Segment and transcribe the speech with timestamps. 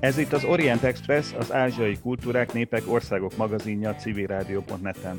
[0.00, 5.18] Ez itt az Orient Express, az ázsiai kultúrák, népek, országok magazinja civilrádió.net-en.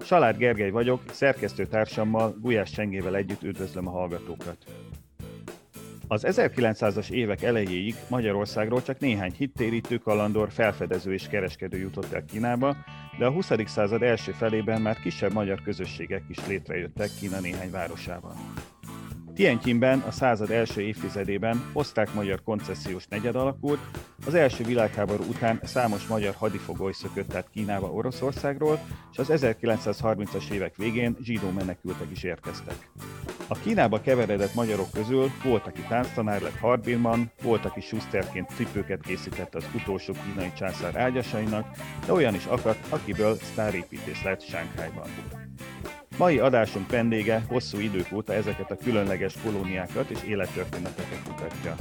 [0.00, 4.56] Salád Gergely vagyok, szerkesztő társammal, Gulyás Csengével együtt üdvözlöm a hallgatókat.
[6.12, 12.76] Az 1900-as évek elejéig Magyarországról csak néhány hittérítő, kalandor, felfedező és kereskedő jutott el Kínába,
[13.18, 13.50] de a 20.
[13.64, 18.34] század első felében már kisebb magyar közösségek is létrejöttek Kína néhány városában.
[19.34, 23.80] Tientjinben a század első évtizedében osztrák-magyar koncesziós negyed alakult,
[24.26, 28.78] az első világháború után számos magyar hadifogoly szökött át Kínába Oroszországról,
[29.12, 32.90] és az 1930-as évek végén zsidó menekültek is érkeztek.
[33.46, 39.54] A Kínába keveredett magyarok közül volt, aki tánctanár lett Harbinman, volt, aki Schusterként cipőket készített
[39.54, 41.76] az utolsó kínai császár ágyasainak,
[42.06, 45.06] de olyan is akadt, akiből sztárépítés lett Sánkhájban.
[46.22, 51.76] Mai adásunk vendége hosszú idők óta ezeket a különleges kolóniákat és élettörténeteket kutatja.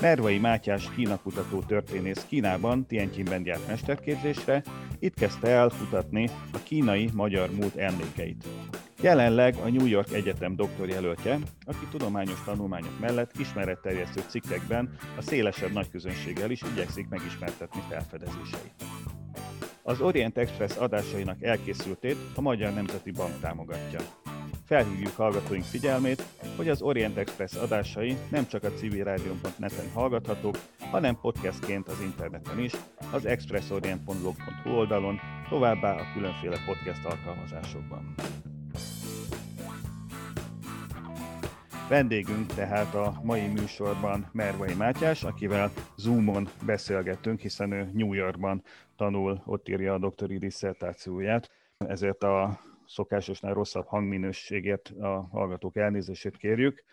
[0.00, 4.62] Mervai Mátyás Kína kutató történész Kínában, Tientjinben járt mesterképzésre,
[4.98, 8.44] itt kezdte el kutatni a kínai magyar múlt emlékeit.
[9.00, 16.50] Jelenleg a New York Egyetem doktorjelöltje, aki tudományos tanulmányok mellett ismeretterjesztő cikkekben a szélesebb nagyközönséggel
[16.50, 18.84] is igyekszik megismertetni felfedezéseit.
[19.86, 24.00] Az Orient Express adásainak elkészültét a Magyar Nemzeti Bank támogatja.
[24.66, 26.24] Felhívjuk hallgatóink figyelmét,
[26.56, 32.72] hogy az Orient Express adásai nem csak a civilrádion.net-en hallgathatók, hanem podcastként az interneten is,
[33.12, 38.14] az expressorient.blog.hu oldalon, továbbá a különféle podcast alkalmazásokban.
[41.88, 48.62] Vendégünk tehát a mai műsorban Mervai Mátyás, akivel Zoomon beszélgettünk, hiszen ő New Yorkban
[48.96, 56.84] tanul, ott írja a doktori disszertációját, ezért a szokásosnál rosszabb hangminőségért a hallgatók elnézését kérjük.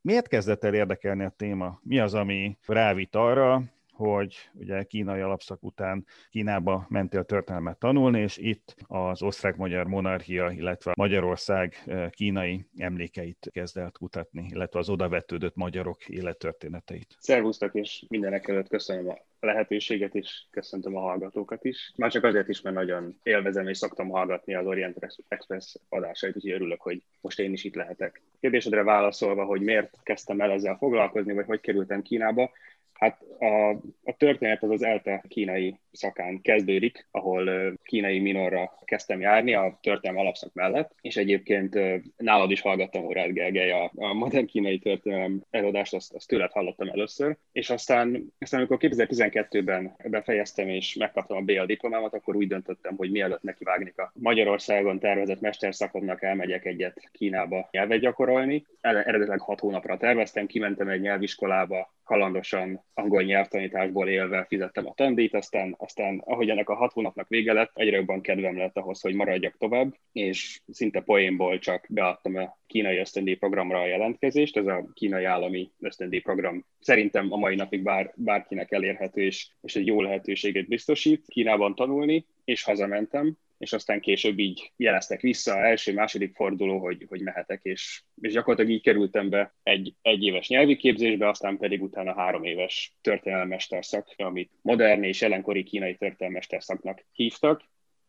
[0.00, 1.80] Miért kezdett el érdekelni a téma?
[1.82, 3.62] Mi az, ami rávit arra,
[3.96, 10.92] hogy ugye kínai alapszak után Kínába mentél történelmet tanulni, és itt az osztrák-magyar monarchia, illetve
[10.96, 17.16] Magyarország eh, kínai emlékeit kezd el kutatni, illetve az odavetődött magyarok élettörténeteit.
[17.18, 21.92] Szervusztok, és mindenek előtt köszönöm a lehetőséget is, köszöntöm a hallgatókat is.
[21.96, 26.52] Már csak azért is, mert nagyon élvezem és szoktam hallgatni az Orient Express adásait, úgyhogy
[26.52, 28.22] örülök, hogy most én is itt lehetek.
[28.40, 32.50] Kérdésedre válaszolva, hogy miért kezdtem el ezzel foglalkozni, vagy hogy kerültem Kínába,
[32.98, 33.70] Hát a,
[34.04, 40.20] a történet az az ELTE kínai szakán kezdődik, ahol kínai minorra kezdtem járni a történelmi
[40.20, 41.78] alapszak mellett, és egyébként
[42.16, 46.88] nálad is hallgattam órát, Gergely, a, a modern kínai történelem előadást, azt, azt tőled hallottam
[46.88, 52.96] először, és aztán, aztán amikor 2012-ben befejeztem és megkaptam a BL diplomámat, akkor úgy döntöttem,
[52.96, 58.66] hogy mielőtt nekivágnék a Magyarországon tervezett mesterszakodnak elmegyek egyet Kínába nyelvet gyakorolni.
[58.80, 65.74] Eredetileg hat hónapra terveztem, kimentem egy nyelviskolába, kalandosan angol nyelvtanításból élve fizettem a tandít, aztán,
[65.78, 69.56] aztán ahogy ennek a hat hónapnak vége lett, egyre jobban kedvem lett ahhoz, hogy maradjak
[69.58, 75.24] tovább, és szinte poénból csak beadtam a kínai ösztöndíj programra a jelentkezést, ez a kínai
[75.24, 80.68] állami ösztöndíj program szerintem a mai napig bár, bárkinek elérhető, és, és egy jó lehetőséget
[80.68, 87.04] biztosít Kínában tanulni, és hazamentem, és aztán később így jeleztek vissza, első, második forduló, hogy,
[87.08, 91.82] hogy mehetek, és, és gyakorlatilag így kerültem be egy, egy éves nyelvi képzésbe, aztán pedig
[91.82, 97.62] utána három éves történelmesterszak, amit modern és jelenkori kínai történelmesterszaknak hívtak,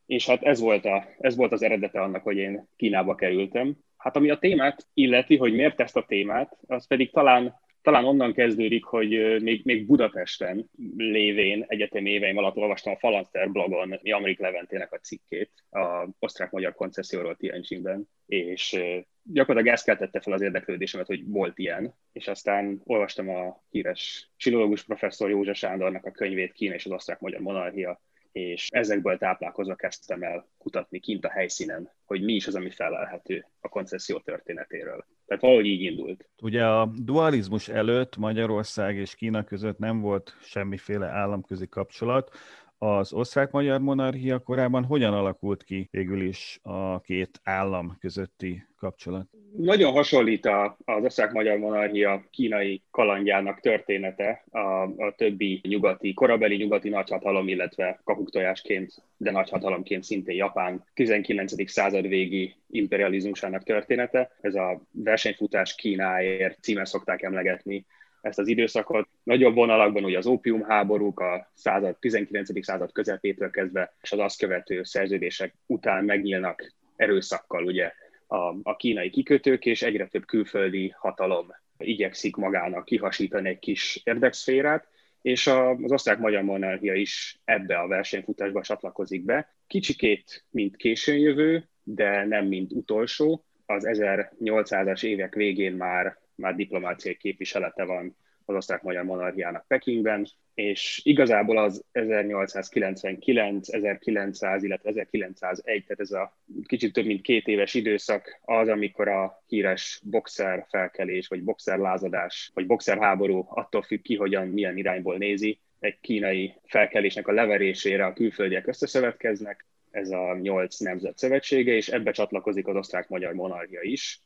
[0.05, 3.77] és hát ez volt, a, ez volt az eredete annak, hogy én Kínába kerültem.
[3.97, 8.33] Hát ami a témát illeti, hogy miért ezt a témát, az pedig talán talán onnan
[8.33, 14.39] kezdődik, hogy még, még Budapesten lévén egyetemi éveim alatt olvastam a Falanster blogon mi Amerik
[14.39, 18.79] Leventének a cikkét a osztrák-magyar koncesszióról Tianjinben, és
[19.23, 24.83] gyakorlatilag ezt keltette fel az érdeklődésemet, hogy volt ilyen, és aztán olvastam a híres filológus
[24.83, 28.01] professzor József Sándornak a könyvét Kína és az osztrák-magyar monarchia,
[28.37, 33.45] és ezekből táplálkozva kezdtem el kutatni kint a helyszínen, hogy mi is az, ami felelhető
[33.59, 35.05] a koncesszió történetéről.
[35.25, 36.29] Tehát valahogy így indult.
[36.41, 42.31] Ugye a dualizmus előtt Magyarország és Kína között nem volt semmiféle államközi kapcsolat,
[42.77, 49.27] az osztrák-magyar monarchia korában hogyan alakult ki végül is a két állam közötti kapcsolat?
[49.57, 50.45] Nagyon hasonlít
[50.85, 59.03] az osztrák-magyar monarchia kínai kalandjának története a, a többi nyugati, korabeli nyugati nagyhatalom, illetve kapuktojásként,
[59.17, 61.71] de nagyhatalomként szintén Japán 19.
[61.71, 64.31] század végi imperializmusának története.
[64.41, 67.85] Ez a versenyfutás Kínáért címen szokták emlegetni
[68.27, 69.07] ezt az időszakot.
[69.23, 72.63] Nagyobb vonalakban ugye az ópiumháborúk a század, 19.
[72.65, 77.91] század közepétől kezdve, és az azt követő szerződések után megnyílnak erőszakkal ugye
[78.27, 81.47] a, a kínai kikötők, és egyre több külföldi hatalom
[81.77, 84.87] igyekszik magának kihasítani egy kis érdekszférát,
[85.21, 89.53] és az osztrák-magyar monarchia is ebbe a versenyfutásba csatlakozik be.
[89.67, 93.45] Kicsikét, mint későn jövő, de nem mint utolsó.
[93.65, 101.57] Az 1800-as évek végén már, már diplomáciai képviselete van az osztrák-magyar monarchiának Pekingben, és igazából
[101.57, 108.67] az 1899, 1900, illetve 1901, tehát ez a kicsit több mint két éves időszak az,
[108.67, 114.47] amikor a híres boxer felkelés, vagy boxer lázadás, vagy boxer háború, attól függ ki, hogyan,
[114.47, 121.17] milyen irányból nézi, egy kínai felkelésnek a leverésére a külföldiek összeszövetkeznek, ez a nyolc nemzet
[121.17, 124.21] szövetsége, és ebbe csatlakozik az osztrák-magyar monarchia is,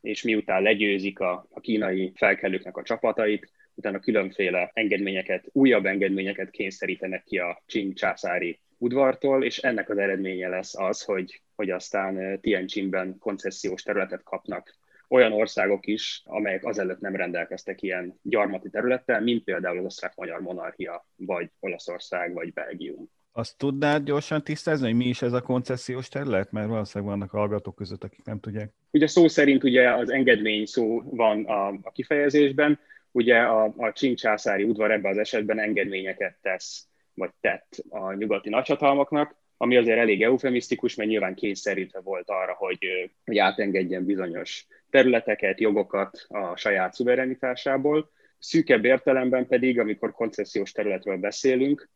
[0.00, 7.24] és miután legyőzik a, a kínai felkelőknek a csapatait, utána különféle engedményeket, újabb engedményeket kényszerítenek
[7.24, 13.18] ki a Qing császári udvartól, és ennek az eredménye lesz az, hogy, hogy aztán Tianjinben
[13.18, 14.76] koncesziós területet kapnak
[15.08, 21.06] olyan országok is, amelyek azelőtt nem rendelkeztek ilyen gyarmati területtel, mint például az osztrák-magyar monarchia,
[21.16, 23.10] vagy Olaszország, vagy Belgium.
[23.38, 26.52] Azt tudnád gyorsan tisztázni, hogy mi is ez a koncesziós terület?
[26.52, 28.72] Mert valószínűleg vannak hallgatók között, akik nem tudják.
[28.90, 32.78] Ugye szó szerint ugye az engedmény szó van a, a kifejezésben,
[33.10, 39.36] ugye a, a császári udvar ebben az esetben engedményeket tesz, vagy tett a nyugati nagyhatalmaknak,
[39.56, 46.26] ami azért elég eufemisztikus, mert nyilván kényszerítve volt arra, hogy, hogy átengedjen bizonyos területeket, jogokat
[46.28, 48.10] a saját szuverenitásából.
[48.38, 51.88] Szűkebb értelemben pedig, amikor koncesziós területről beszélünk,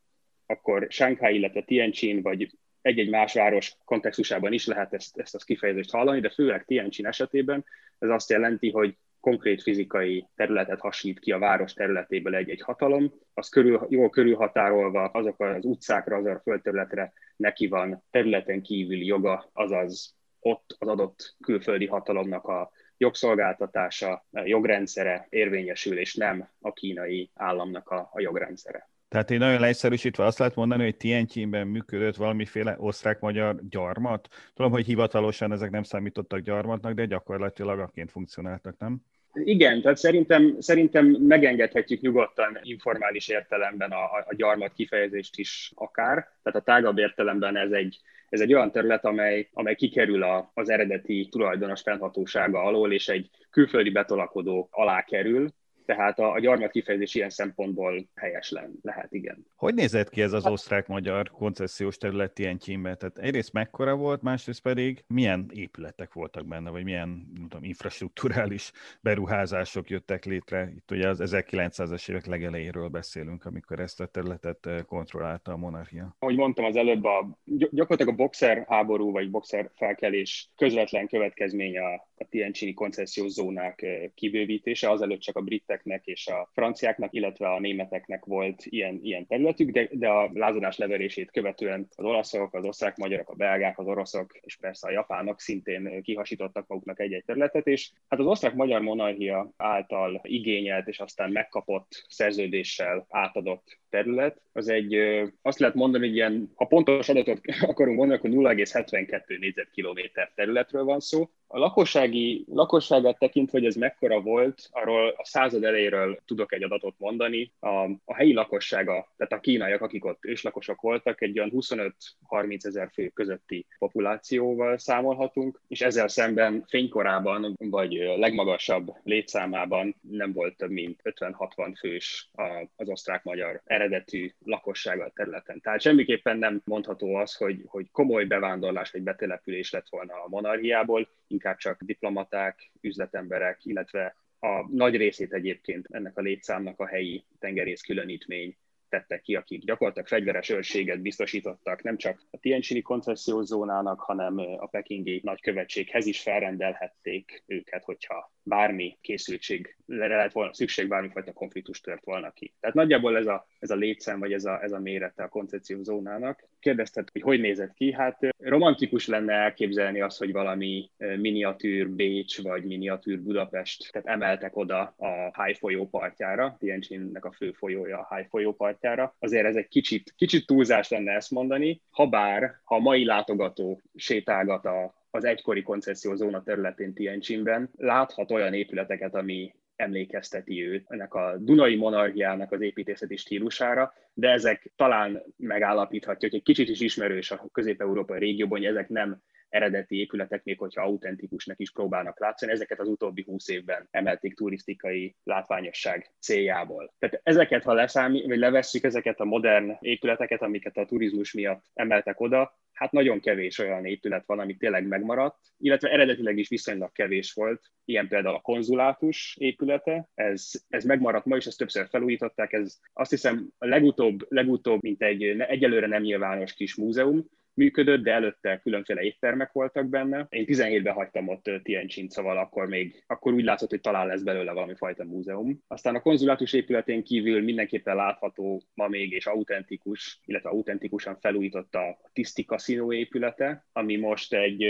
[0.51, 2.49] akkor Shanghai, illetve Tianjin, vagy
[2.81, 7.65] egy-egy más város kontextusában is lehet ezt, ezt az kifejezést hallani, de főleg Tianjin esetében
[7.99, 13.49] ez azt jelenti, hogy konkrét fizikai területet hasít ki a város területéből egy-egy hatalom, az
[13.49, 20.15] körül, jól körülhatárolva azok az utcákra, azok a földterületre neki van területen kívüli joga, azaz
[20.39, 27.89] ott az adott külföldi hatalomnak a jogszolgáltatása, a jogrendszere érvényesül, és nem a kínai államnak
[27.89, 28.90] a, a jogrendszere.
[29.11, 34.27] Tehát én nagyon leegyszerűsítve azt lehet mondani, hogy Tientjinben működött valamiféle osztrák-magyar gyarmat.
[34.53, 39.01] Tudom, hogy hivatalosan ezek nem számítottak gyarmatnak, de gyakorlatilag akként funkcionáltak, nem?
[39.33, 46.15] Igen, tehát szerintem, szerintem megengedhetjük nyugodtan informális értelemben a, a gyarmat kifejezést is akár.
[46.43, 47.99] Tehát a tágabb értelemben ez egy,
[48.29, 53.29] ez egy olyan terület, amely, amely kikerül a, az eredeti tulajdonos fennhatósága alól, és egy
[53.49, 55.49] külföldi betolakodó alá kerül,
[55.95, 59.45] tehát a, a gyarmat kifejezés ilyen szempontból helyes le, lehet, igen.
[59.55, 62.97] Hogy nézett ki ez az osztrák-magyar koncesziós terület ilyen címben?
[62.97, 68.71] Tehát egyrészt mekkora volt, másrészt pedig milyen épületek voltak benne, vagy milyen nem tudom, infrastruktúrális
[69.01, 70.71] beruházások jöttek létre?
[70.75, 76.15] Itt ugye az 1900-as évek legelejéről beszélünk, amikor ezt a területet eh, kontrollálta a monarchia.
[76.19, 82.07] Ahogy mondtam az előbb, a, gyakorlatilag a boxer háború, vagy boxer felkelés közvetlen következménye a,
[82.17, 87.49] a Tianjini koncesziós zónák eh, kibővítése, azelőtt csak a britek briteknek és a franciáknak, illetve
[87.49, 92.65] a németeknek volt ilyen, ilyen területük, de, de a lázadás leverését követően az olaszok, az
[92.65, 97.91] osztrák-magyarok, a belgák, az oroszok és persze a japánok szintén kihasítottak maguknak egy-egy területet, és
[98.07, 104.95] hát az osztrák-magyar monarchia által igényelt és aztán megkapott szerződéssel átadott terület, az egy,
[105.41, 110.99] azt lehet mondani, hogy ilyen, ha pontos adatot akarunk mondani, akkor 0,72 négyzetkilométer területről van
[110.99, 116.63] szó, a lakossági, lakosságát tekintve, hogy ez mekkora volt, arról a század elejéről tudok egy
[116.63, 117.51] adatot mondani.
[117.59, 117.67] A,
[118.05, 123.07] a helyi lakossága, tehát a kínaiak, akik ott őslakosok voltak, egy olyan 25-30 ezer fő
[123.07, 131.75] közötti populációval számolhatunk, és ezzel szemben fénykorában, vagy legmagasabb létszámában nem volt több mint 50-60
[131.79, 132.29] fős
[132.75, 135.61] az osztrák-magyar eredetű lakossága a területen.
[135.61, 141.07] Tehát semmiképpen nem mondható az, hogy, hogy komoly bevándorlás vagy betelepülés lett volna a monarchiából,
[141.41, 147.81] inkább csak diplomaták, üzletemberek, illetve a nagy részét egyébként ennek a létszámnak a helyi tengerész
[147.81, 148.57] különítmény
[148.89, 153.49] tettek ki, akik gyakorlatilag fegyveres őrséget biztosítottak nem csak a Tianjini koncesziós
[153.97, 161.81] hanem a pekingi nagykövetséghez is felrendelhették őket, hogyha bármi készültség lehet volna szükség, bármifajta konfliktus
[161.81, 162.53] tört volna ki.
[162.59, 165.83] Tehát nagyjából ez a, ez a létszám, vagy ez a, ez a mérete a koncepció
[165.83, 166.43] zónának.
[166.59, 167.93] Kérdezted, hogy hogy nézett ki?
[167.93, 174.93] Hát romantikus lenne elképzelni azt, hogy valami miniatűr Bécs, vagy miniatűr Budapest, tehát emeltek oda
[174.97, 179.15] a High folyó partjára, Tianjinnek a fő folyója a High folyó partjára.
[179.19, 183.81] Azért ez egy kicsit, kicsit túlzás lenne ezt mondani, ha bár, ha a mai látogató
[183.95, 191.37] sétálgat a, az egykori koncesziózóna területén Tianjinben láthat olyan épületeket, ami emlékezteti őt, ennek a
[191.37, 197.49] Dunai monarchiának az építészeti stílusára, de ezek talán megállapíthatja, hogy egy kicsit is ismerős a
[197.51, 202.87] közép-európai régióban, hogy ezek nem eredeti épületek, még hogyha autentikusnak is próbálnak látszani, ezeket az
[202.87, 206.93] utóbbi húsz évben emelték turisztikai látványosság céljából.
[206.99, 212.19] Tehát ezeket, ha leszámít, vagy levesszük ezeket a modern épületeket, amiket a turizmus miatt emeltek
[212.19, 217.33] oda, hát nagyon kevés olyan épület van, ami tényleg megmaradt, illetve eredetileg is viszonylag kevés
[217.33, 222.79] volt, ilyen például a konzulátus épülete, ez, ez megmaradt ma, és ezt többször felújították, ez
[222.93, 228.59] azt hiszem a legutóbb, legutóbb mint egy egyelőre nem nyilvános kis múzeum, működött, de előtte
[228.59, 230.27] különféle éttermek voltak benne.
[230.29, 234.51] Én 17-ben hagytam ott Tianjin, szóval akkor még, akkor úgy látszott, hogy talán lesz belőle
[234.51, 235.63] valami fajta múzeum.
[235.67, 241.97] Aztán a konzulátus épületén kívül mindenképpen látható ma még és autentikus, illetve autentikusan felújított a
[242.13, 244.65] Tiszti Casino épülete, ami most egy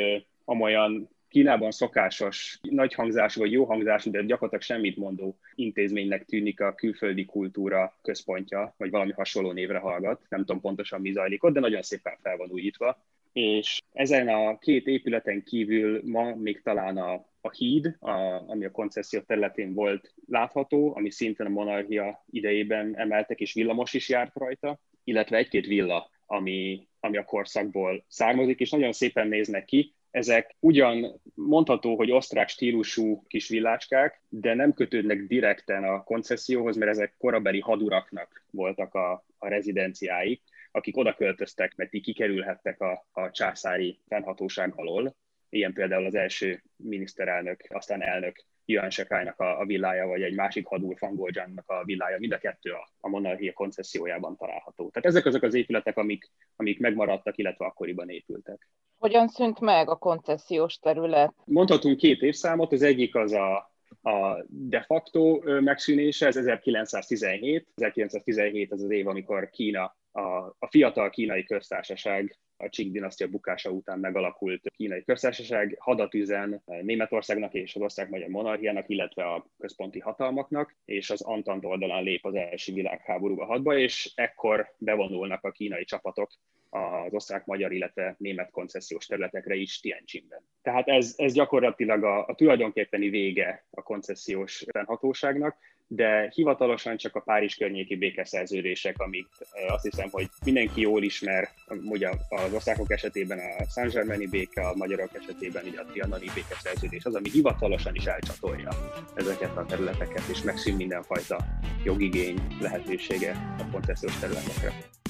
[0.45, 6.73] amolyan Kínában szokásos, nagy hangzású vagy jó hangzású, de gyakorlatilag semmit mondó intézménynek tűnik a
[6.73, 10.21] külföldi kultúra központja, vagy valami hasonló névre hallgat.
[10.29, 13.03] Nem tudom pontosan mi zajlik ott, de nagyon szépen fel van újítva.
[13.33, 18.11] És ezen a két épületen kívül ma még talán a, a híd, a,
[18.49, 24.09] ami a koncesszió területén volt látható, ami szintén a monarchia idejében emeltek, és villamos is
[24.09, 29.93] járt rajta, illetve egy-két villa, ami, ami a korszakból származik, és nagyon szépen néznek ki,
[30.11, 36.91] ezek ugyan mondható, hogy osztrák stílusú kis villácskák, de nem kötődnek direkten a koncesszióhoz, mert
[36.91, 40.41] ezek korabeli haduraknak voltak a, a rezidenciáik,
[40.71, 45.15] akik oda költöztek, mert így kikerülhettek a, a császári fennhatóság alól.
[45.49, 50.67] Ilyen például az első miniszterelnök, aztán elnök Yuan Shekai-nak a, a villája, vagy egy másik
[50.67, 54.89] hadúr Fangoljannak a villája, mind a kettő a, a monarchia koncessziójában található.
[54.89, 58.69] Tehát ezek azok az épületek, amik, amik megmaradtak, illetve akkoriban épültek.
[58.97, 61.33] Hogyan szűnt meg a koncesziós terület?
[61.45, 63.55] Mondhatunk két évszámot, az egyik az a,
[64.01, 67.67] a de facto megszűnése, ez 1917.
[67.75, 70.21] 1917 az az év, amikor Kína, a,
[70.59, 77.53] a fiatal kínai köztársaság a Csing dinasztia bukása után megalakult kínai köztársaság hadat üzen Németországnak
[77.53, 82.35] és az ország magyar monarchiának, illetve a központi hatalmaknak, és az Antant oldalán lép az
[82.35, 86.31] első világháborúba hadba, és ekkor bevonulnak a kínai csapatok
[86.69, 90.43] az osztrák-magyar, illetve német koncesziós területekre is Tianjinben.
[90.61, 95.57] Tehát ez, ez gyakorlatilag a, a tulajdonképpeni vége a koncesziós hatóságnak,
[95.93, 101.49] de hivatalosan csak a Párizs környéki békeszerződések, amit eh, azt hiszem, hogy mindenki jól ismer,
[101.83, 107.05] ugye az osztrákok esetében a saint germaini béke, a magyarok esetében ugye a trianoni békeszerződés,
[107.05, 108.69] az, ami hivatalosan is elcsatolja
[109.15, 111.45] ezeket a területeket, és megszűn mindenfajta
[111.83, 115.00] jogigény lehetősége a koncesziós területekre.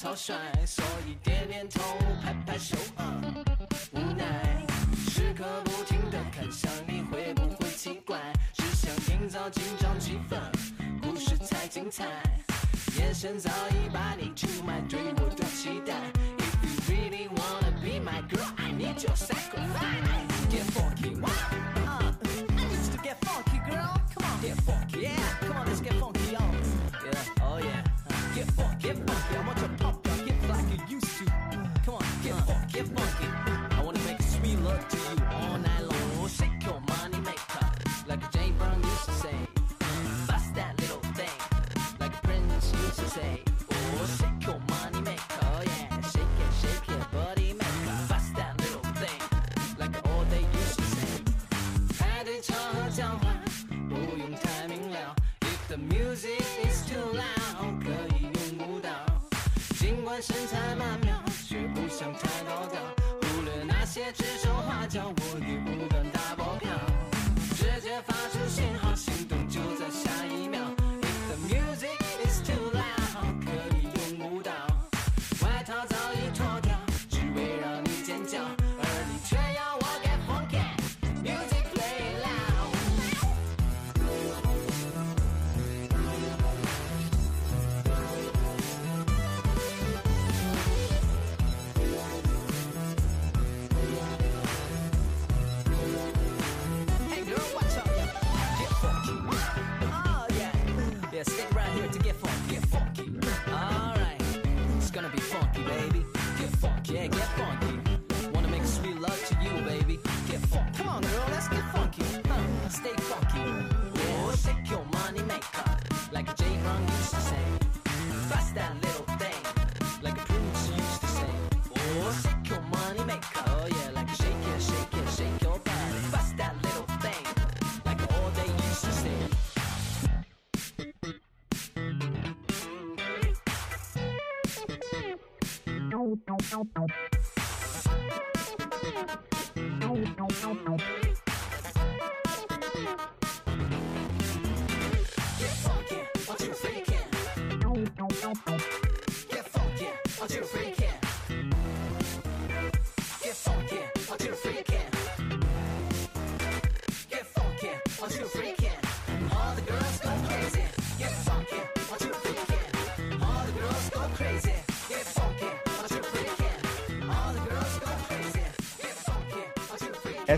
[0.00, 0.32] 草率，
[0.64, 1.82] 所以点点头，
[2.22, 3.20] 拍拍手啊，
[3.92, 4.64] 无奈，
[5.10, 8.18] 时刻不停的看向你，会不会奇怪？
[8.54, 10.40] 只想营造紧张气氛，
[11.02, 12.06] 故事才精彩。
[12.96, 15.92] 眼神早已把你出卖，对我多期待。
[16.62, 20.08] If you really wanna be my girl, I need your sacrifice.
[20.50, 21.30] Get funky, what?
[21.76, 22.14] Uh,
[22.48, 24.00] I need you to get funky, girl.
[24.14, 25.20] Come on, get funky, yeah.
[25.40, 26.56] Come on, let's get funky, on.
[27.04, 27.84] Yeah, oh yeah.
[28.08, 29.36] Uh, get funky, get funky.
[29.36, 29.69] I want your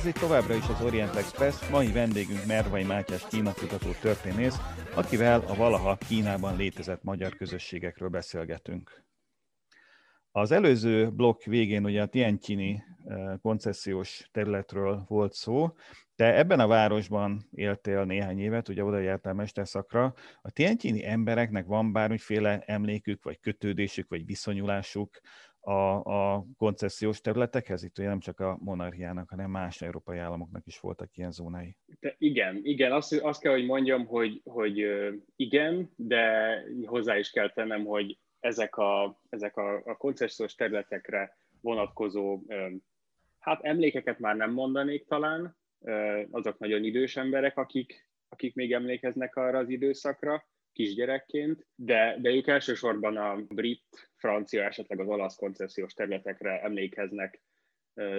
[0.03, 4.57] Ez itt továbbra is az Orient Express, mai vendégünk Mervai Mátyás kínakutató történész,
[4.95, 9.05] akivel a valaha Kínában létezett magyar közösségekről beszélgetünk.
[10.31, 15.73] Az előző blokk végén ugye a Tianjini eh, koncesziós területről volt szó,
[16.15, 20.15] te ebben a városban éltél néhány évet, ugye oda jártál mesterszakra.
[20.43, 25.21] A Tianjini embereknek van bármiféle emlékük, vagy kötődésük, vagy viszonyulásuk
[25.65, 27.83] a, a koncesziós területekhez?
[27.83, 31.77] Itt ugye nem csak a monarchiának, hanem más európai államoknak is voltak ilyen zónái.
[32.01, 34.87] De igen, igen, azt, azt kell, hogy mondjam, hogy, hogy
[35.37, 36.55] igen, de
[36.85, 42.41] hozzá is kell tennem, hogy ezek a, ezek a, a koncesziós területekre vonatkozó,
[43.39, 45.57] hát emlékeket már nem mondanék talán,
[46.31, 52.47] azok nagyon idős emberek, akik, akik még emlékeznek arra az időszakra, kisgyerekként, de, de ők
[52.47, 57.41] elsősorban a brit, francia, esetleg az olasz koncesziós területekre emlékeznek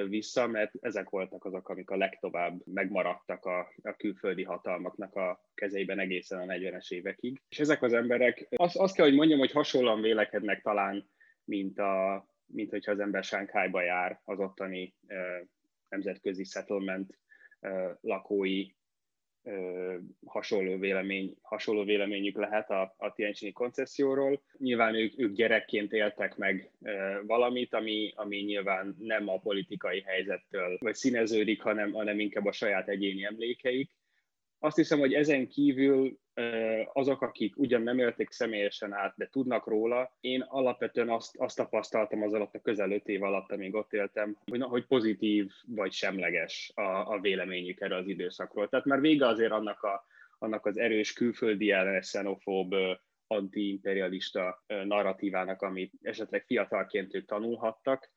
[0.08, 6.00] vissza, mert ezek voltak azok, amik a legtovább megmaradtak a, a külföldi hatalmaknak a kezeiben
[6.00, 7.42] egészen a 40-es évekig.
[7.50, 11.10] És ezek az emberek, azt, azt kell, hogy mondjam, hogy hasonlóan vélekednek talán,
[11.44, 15.40] mint, a, mint hogyha az ember Sánkhájba jár, az ottani ö,
[15.90, 17.20] nemzetközi settlement
[17.60, 18.68] ö, lakói
[19.44, 24.42] ö, hasonló, vélemény, hasonló véleményük lehet a, a Tianjini koncesszióról.
[24.58, 30.78] Nyilván ők, ők gyerekként éltek meg ö, valamit, ami, ami nyilván nem a politikai helyzettől
[30.80, 33.92] vagy színeződik, hanem, hanem inkább a saját egyéni emlékeik.
[34.64, 36.20] Azt hiszem, hogy ezen kívül
[36.94, 42.24] azok, akik ugyan nem élték személyesen át, de tudnak róla, én alapvetően azt, azt tapasztaltam
[42.24, 45.92] az alatt a közel öt év alatt, amíg ott éltem, hogy, na, hogy pozitív vagy
[45.92, 48.70] semleges a, a véleményük erről az időszakról.
[48.70, 50.06] Tehát már vége azért annak, a,
[50.40, 52.76] annak az erős külföldi ellenes xenofób
[53.28, 58.12] antiimperialista narratívának, amit esetleg fiatalként ők tanulhattak,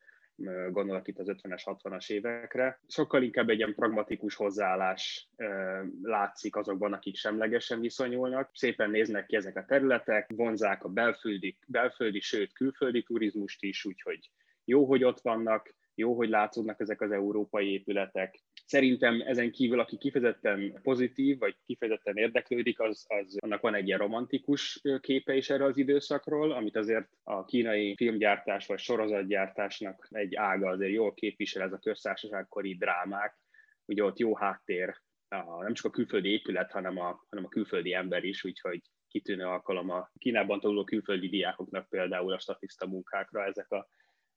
[0.70, 2.80] gondolok itt az 50-es, 60-as évekre.
[2.88, 5.28] Sokkal inkább egy ilyen pragmatikus hozzáállás
[6.02, 8.50] látszik azokban, akik semlegesen viszonyulnak.
[8.52, 14.30] Szépen néznek ki ezek a területek, vonzák a belföldi, belföldi sőt külföldi turizmust is, úgyhogy
[14.64, 18.40] jó, hogy ott vannak, jó, hogy látszódnak ezek az európai épületek.
[18.66, 23.98] Szerintem ezen kívül, aki kifejezetten pozitív, vagy kifejezetten érdeklődik, az, az annak van egy ilyen
[23.98, 30.70] romantikus képe is erre az időszakról, amit azért a kínai filmgyártás vagy sorozatgyártásnak egy ága
[30.70, 33.38] azért jól képvisel ez a köztársaságkori drámák.
[33.84, 34.96] Ugye ott jó háttér,
[35.60, 39.90] nem csak a külföldi épület, hanem a, hanem a külföldi ember is, úgyhogy kitűnő alkalom
[39.90, 43.88] a Kínában tanuló külföldi diákoknak például a statiszta munkákra ezek a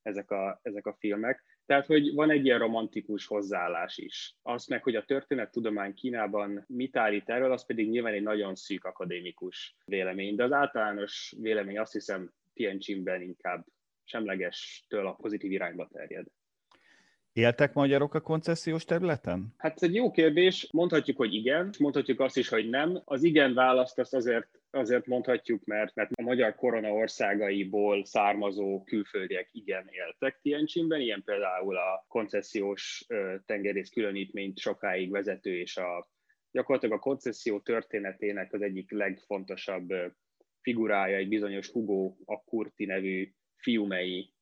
[0.10, 1.44] ezek a, ezek a filmek.
[1.66, 4.36] Tehát, hogy van egy ilyen romantikus hozzáállás is.
[4.42, 8.84] Azt meg, hogy a történettudomány Kínában mit állít erről, az pedig nyilván egy nagyon szűk
[8.84, 10.36] akadémikus vélemény.
[10.36, 13.66] De az általános vélemény azt hiszem Tianjinben inkább
[14.04, 16.26] semlegestől a pozitív irányba terjed.
[17.34, 19.54] Éltek magyarok a koncesziós területen?
[19.58, 20.70] Hát ez egy jó kérdés.
[20.72, 23.02] Mondhatjuk, hogy igen, mondhatjuk azt is, hogy nem.
[23.06, 29.50] Az igen választ azt azért, azért mondhatjuk, mert, mert a magyar korona országaiból származó külföldiek
[29.52, 33.06] igen éltek Tianjinben, ilyen például a koncesziós
[33.46, 36.10] tengerész különítményt sokáig vezető és a
[36.52, 39.88] gyakorlatilag a koncesszió történetének az egyik legfontosabb
[40.62, 44.34] figurája egy bizonyos Hugo Akkurti nevű fiumei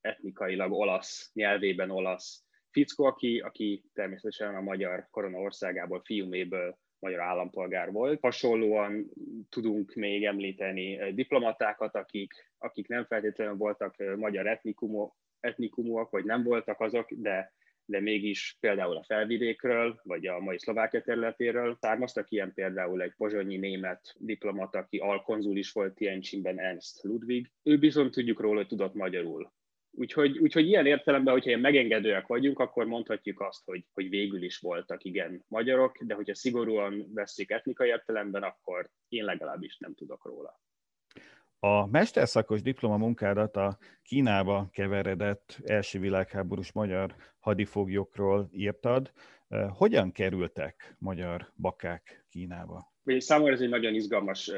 [0.00, 7.92] etnikailag olasz, nyelvében olasz fickó, aki, aki természetesen a magyar korona országából, fiuméből magyar állampolgár
[7.92, 8.20] volt.
[8.20, 9.10] Hasonlóan
[9.48, 16.80] tudunk még említeni diplomatákat, akik, akik nem feltétlenül voltak magyar etnikumok, etnikumúak, vagy nem voltak
[16.80, 17.52] azok, de,
[17.84, 23.56] de mégis például a felvidékről, vagy a mai Szlovákia területéről származtak, ilyen például egy pozsonyi
[23.56, 27.50] német diplomata, aki alkonzul is volt Tianjinben, Ernst Ludwig.
[27.62, 29.52] Ő bizony tudjuk róla, hogy tudott magyarul
[29.92, 34.58] Úgyhogy, úgyhogy ilyen értelemben, hogyha ilyen megengedőek vagyunk, akkor mondhatjuk azt, hogy, hogy végül is
[34.58, 40.60] voltak igen magyarok, de hogyha szigorúan veszik etnikai értelemben, akkor én legalábbis nem tudok róla.
[41.62, 49.12] A mesterszakos diplomamunkádat a Kínába keveredett első világháborús magyar hadifoglyokról írtad.
[49.68, 52.92] Hogyan kerültek magyar bakák Kínába?
[53.18, 54.52] Számomra ez egy nagyon izgalmas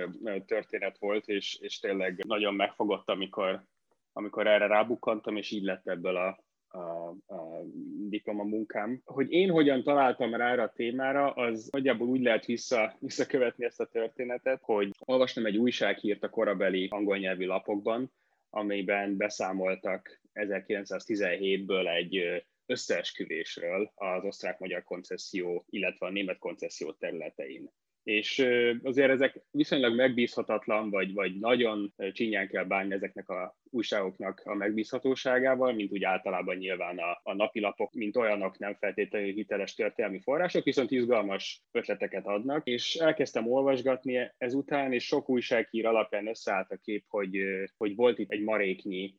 [0.47, 3.65] történet volt, és, és tényleg nagyon megfogott, amikor,
[4.13, 7.63] amikor erre rábukkantam, és így lett ebből a, a, a
[8.09, 9.01] diploma munkám.
[9.05, 13.81] Hogy én hogyan találtam rá erre a témára, az nagyjából úgy lehet vissza, visszakövetni ezt
[13.81, 18.13] a történetet, hogy olvastam egy újsághírt a korabeli angol nyelvű lapokban,
[18.51, 27.71] amelyben beszámoltak 1917-ből egy összeesküvésről az osztrák-magyar koncesszió, illetve a német koncesszió területein
[28.03, 28.47] és
[28.83, 35.73] azért ezek viszonylag megbízhatatlan, vagy, vagy nagyon csinyán kell bánni ezeknek a újságoknak a megbízhatóságával,
[35.73, 40.91] mint úgy általában nyilván a, a napilapok, mint olyanok nem feltétlenül hiteles történelmi források, viszont
[40.91, 47.39] izgalmas ötleteket adnak, és elkezdtem olvasgatni ezután, és sok újságír alapján összeállt a kép, hogy,
[47.77, 49.15] hogy volt itt egy maréknyi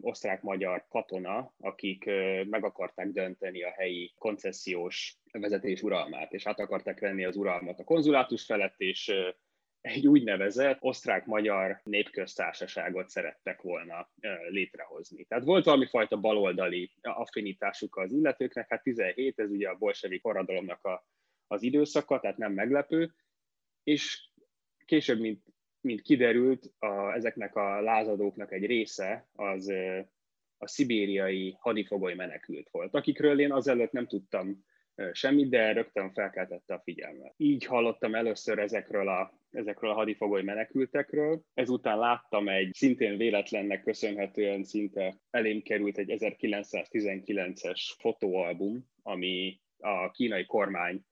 [0.00, 2.04] osztrák-magyar katona, akik
[2.44, 7.84] meg akarták dönteni a helyi koncesziós vezetés uralmát, és át akarták venni az uralmat a
[7.84, 9.12] konzulátus felett, és
[9.80, 14.10] egy úgynevezett osztrák-magyar népköztársaságot szerettek volna
[14.48, 15.24] létrehozni.
[15.24, 20.84] Tehát volt valami fajta baloldali affinitásuk az illetőknek, hát 17, ez ugye a bolsevik forradalomnak
[20.84, 21.06] a,
[21.46, 23.14] az időszaka, tehát nem meglepő,
[23.82, 24.30] és
[24.84, 25.51] később, mint
[25.82, 29.72] mint kiderült, a, ezeknek a lázadóknak egy része az
[30.58, 34.64] a szibériai hadifogoly menekült volt, akikről én azelőtt nem tudtam
[35.12, 37.34] semmit, de rögtön felkeltette a figyelmet.
[37.36, 41.42] Így hallottam először ezekről a, ezekről a hadifogoly menekültekről.
[41.54, 50.46] Ezután láttam egy szintén véletlennek köszönhetően szinte elém került egy 1919-es fotóalbum, ami a kínai
[50.46, 51.04] kormány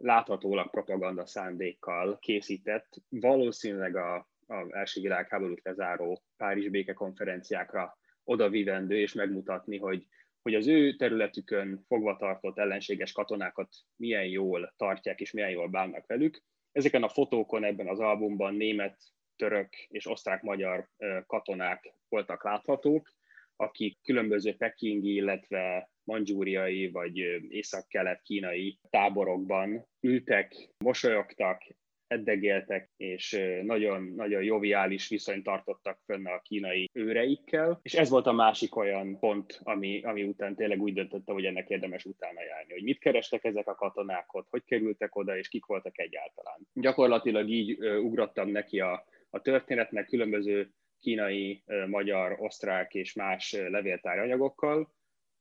[0.00, 4.14] láthatólag propaganda szándékkal készített, valószínűleg a,
[4.46, 10.06] a első világháborút lezáró Párizs békekonferenciákra odavivendő, és megmutatni, hogy,
[10.42, 16.06] hogy az ő területükön fogva tartott ellenséges katonákat milyen jól tartják, és milyen jól bánnak
[16.06, 16.42] velük.
[16.72, 18.98] Ezeken a fotókon ebben az albumban német,
[19.36, 20.88] török és osztrák-magyar
[21.26, 23.12] katonák voltak láthatók,
[23.56, 27.16] akik különböző pekingi, illetve mandzsúriai vagy
[27.48, 31.62] észak-kelet-kínai táborokban ültek, mosolyogtak,
[32.10, 37.78] eddegéltek, és nagyon, nagyon joviális viszonyt tartottak fönn a kínai őreikkel.
[37.82, 41.68] És ez volt a másik olyan pont, ami, ami után tényleg úgy döntöttem, hogy ennek
[41.68, 45.66] érdemes utána járni, hogy mit kerestek ezek a katonák ott, hogy kerültek oda, és kik
[45.66, 46.66] voltak egyáltalán.
[46.72, 54.92] Gyakorlatilag így ugrottam neki a, a történetnek különböző kínai, magyar, osztrák és más levéltári anyagokkal,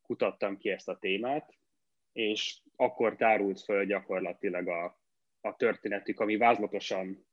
[0.09, 1.57] kutattam ki ezt a témát,
[2.11, 4.99] és akkor tárult föl gyakorlatilag a,
[5.41, 7.27] a történetük, ami vázlatosan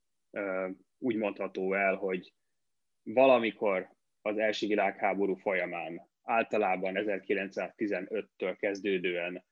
[0.98, 2.32] úgy mondható el, hogy
[3.02, 3.90] valamikor
[4.22, 9.44] az első világháború folyamán, általában 1915-től kezdődően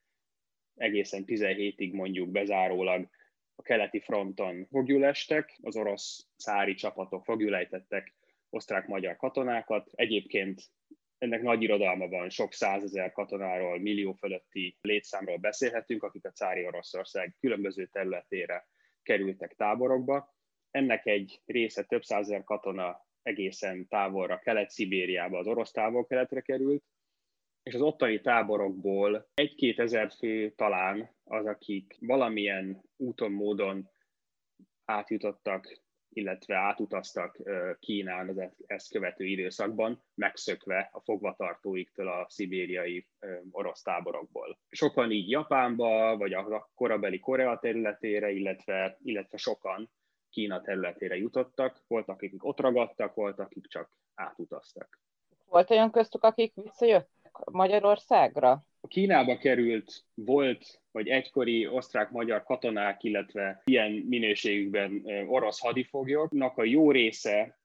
[0.74, 3.08] egészen 17-ig mondjuk bezárólag
[3.54, 8.14] a keleti fronton fogjulestek, az orosz szári csapatok fogjulejtettek
[8.50, 9.90] osztrák-magyar katonákat.
[9.94, 10.62] Egyébként
[11.24, 17.36] ennek nagy irodalma van, sok százezer katonáról, millió fölötti létszámról beszélhetünk, akik a cári Oroszország
[17.40, 18.68] különböző területére
[19.02, 20.34] kerültek táborokba.
[20.70, 26.84] Ennek egy része több százezer katona egészen távolra, Kelet-Szibériába, az orosz távol-keletre került,
[27.62, 33.90] és az ottani táborokból egy-két ezer fő talán az, akik valamilyen úton, módon
[34.84, 35.83] átjutottak
[36.16, 37.38] illetve átutaztak
[37.80, 43.06] Kínán az e-, ezt követő időszakban, megszökve a fogvatartóiktól a szibériai
[43.50, 44.58] orosz táborokból.
[44.70, 49.90] Sokan így Japánba, vagy a korabeli Korea területére, illetve, illetve sokan
[50.30, 51.82] Kína területére jutottak.
[51.86, 55.00] Voltak, akik ott ragadtak, voltak, akik csak átutaztak.
[55.44, 56.54] Volt olyan köztük, akik
[57.52, 58.66] Magyarországra?
[58.88, 67.58] Kínába került volt, vagy egykori osztrák-magyar katonák, illetve ilyen minőségükben orosz hadifoglyoknak a jó része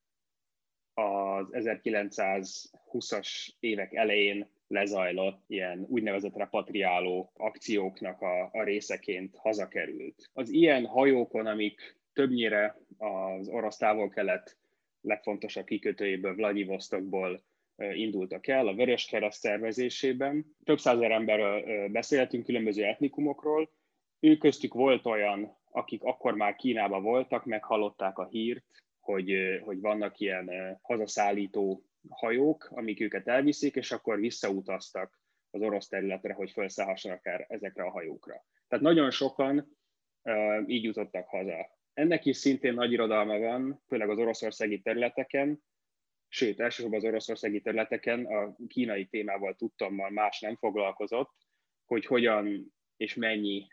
[0.94, 10.30] az 1920-as évek elején lezajlott ilyen úgynevezett repatriáló akcióknak a, a részeként hazakerült.
[10.34, 14.58] Az ilyen hajókon, amik többnyire az orosz távol-kelet
[15.02, 17.42] legfontosabb kikötőjéből, Vladivostokból
[17.94, 20.56] indultak el a Vörös Kereszt szervezésében.
[20.64, 23.70] Több százer emberről beszélhetünk, különböző etnikumokról.
[24.20, 28.66] Ő köztük volt olyan, akik akkor már Kínában voltak, meghallották a hírt,
[29.00, 36.34] hogy, hogy vannak ilyen hazaszállító hajók, amik őket elviszik, és akkor visszautaztak az orosz területre,
[36.34, 38.46] hogy felszállhassanak el ezekre a hajókra.
[38.68, 39.78] Tehát nagyon sokan
[40.66, 41.78] így jutottak haza.
[41.94, 45.64] Ennek is szintén nagy irodalma van, főleg az oroszországi területeken,
[46.30, 51.32] sőt, elsősorban az oroszországi területeken a kínai témával tudtommal más nem foglalkozott,
[51.86, 53.68] hogy hogyan és mennyi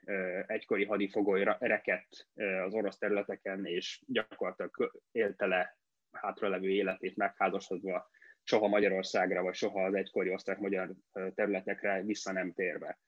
[0.46, 2.28] egykori hadifogoly rekett
[2.64, 5.78] az orosz területeken, és gyakorlatilag élte le
[6.10, 8.10] hátralevő életét megházasodva
[8.42, 10.94] soha Magyarországra, vagy soha az egykori osztrák-magyar
[11.34, 12.98] területekre vissza nem térve.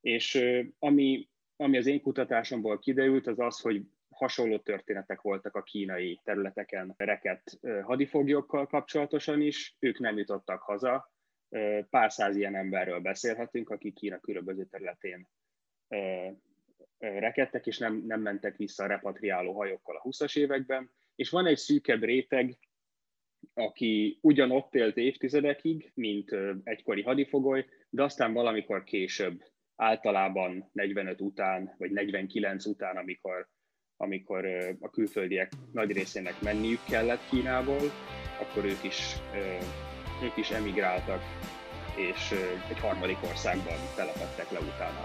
[0.00, 0.42] És
[0.78, 3.82] ami, ami az én kutatásomból kiderült, az az, hogy
[4.16, 11.12] hasonló történetek voltak a kínai területeken rekett hadifoglyokkal kapcsolatosan is, ők nem jutottak haza.
[11.90, 15.28] Pár száz ilyen emberről beszélhetünk, akik Kína különböző területén
[16.98, 20.90] rekedtek, és nem, nem mentek vissza a repatriáló hajókkal a 20-as években.
[21.14, 22.58] És van egy szűkebb réteg,
[23.54, 29.42] aki ugyanott élt évtizedekig, mint egykori hadifogoly, de aztán valamikor később,
[29.76, 33.48] általában 45 után, vagy 49 után, amikor,
[33.96, 34.46] amikor
[34.80, 37.92] a külföldiek nagy részének menniük kellett Kínából,
[38.40, 39.16] akkor ők is,
[40.22, 41.22] ők is emigráltak,
[41.96, 42.34] és
[42.68, 45.02] egy harmadik országban telepettek le utána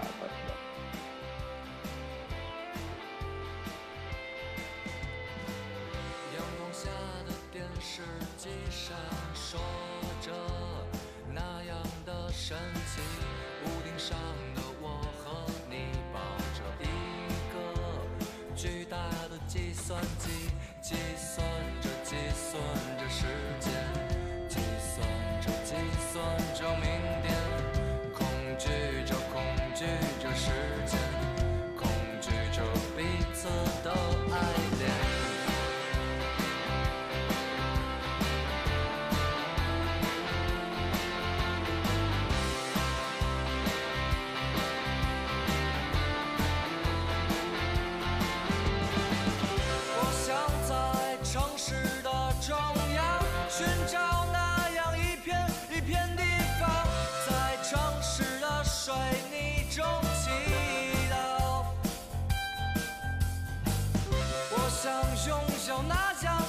[66.08, 66.41] általában.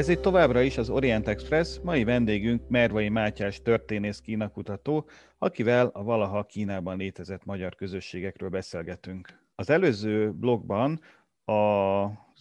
[0.00, 5.08] Ez itt továbbra is az Orient Express, mai vendégünk Mervai Mátyás történész kínakutató,
[5.38, 9.42] akivel a valaha Kínában létezett magyar közösségekről beszélgetünk.
[9.54, 11.00] Az előző blogban
[11.44, 11.52] a,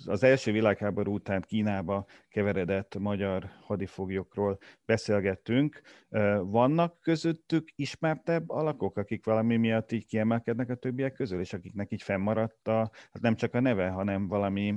[0.05, 5.81] az első világháború után Kínába keveredett magyar hadifoglyokról beszélgettünk.
[6.41, 12.01] Vannak közöttük ismertebb alakok, akik valami miatt így kiemelkednek a többiek közül, és akiknek így
[12.01, 14.73] fennmaradt a, hát nem csak a neve, hanem valami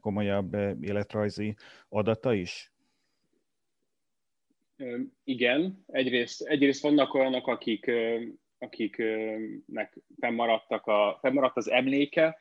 [0.00, 1.56] komolyabb életrajzi
[1.88, 2.72] adata is?
[5.24, 7.90] Igen, egyrészt, egyrészt vannak olyanok, akik,
[8.58, 12.38] akiknek fennmaradtak a, fennmaradt az emléke,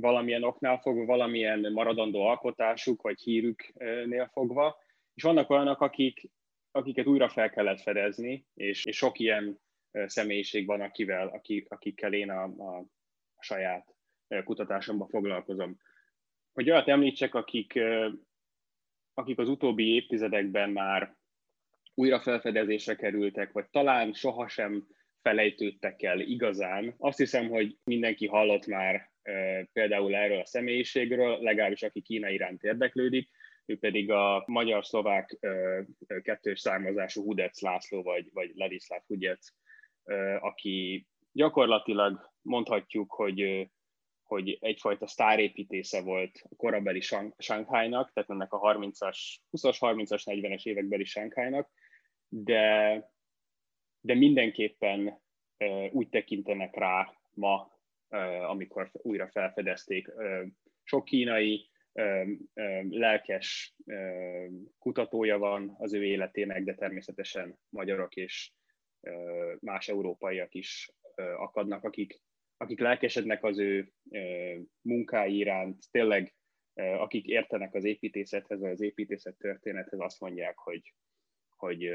[0.00, 4.78] valamilyen oknál fogva, valamilyen maradandó alkotásuk vagy hírüknél fogva,
[5.14, 6.30] és vannak olyanok, akik,
[6.70, 9.60] akiket újra fel kellett fedezni, és, és sok ilyen
[10.06, 12.86] személyiség van, akivel, akik, akikkel én a, a
[13.38, 13.94] saját
[14.44, 15.76] kutatásomban foglalkozom.
[16.52, 17.80] Hogy olyat említsek, akik,
[19.14, 21.16] akik az utóbbi évtizedekben már
[21.94, 24.86] újra felfedezésre kerültek, vagy talán sohasem
[25.22, 26.94] felejtődtek el igazán.
[26.98, 29.11] Azt hiszem, hogy mindenki hallott már
[29.72, 33.30] például erről a személyiségről, legalábbis aki Kína iránt érdeklődik,
[33.66, 35.38] ő pedig a magyar-szlovák
[36.22, 39.48] kettős származású Hudec László, vagy, vagy Ladislav Hudec,
[40.40, 43.70] aki gyakorlatilag mondhatjuk, hogy
[44.32, 47.00] hogy egyfajta sztárépítésze volt a korabeli
[47.38, 49.18] Sánkhájnak, tehát ennek a 30-as,
[49.50, 51.70] 20-as, 30-as, 40-es évekbeli Sánkhájnak,
[52.28, 52.94] de,
[54.00, 55.20] de mindenképpen
[55.90, 57.72] úgy tekintenek rá ma,
[58.48, 60.10] amikor újra felfedezték.
[60.82, 61.70] Sok kínai
[62.88, 63.74] lelkes
[64.78, 68.52] kutatója van az ő életének, de természetesen magyarok és
[69.60, 70.92] más európaiak is
[71.36, 72.20] akadnak, akik,
[72.56, 73.92] akik lelkesednek az ő
[74.80, 76.34] munkái iránt, tényleg
[76.74, 80.94] akik értenek az építészethez, vagy az építészet történethez, azt mondják, hogy,
[81.56, 81.90] hogy,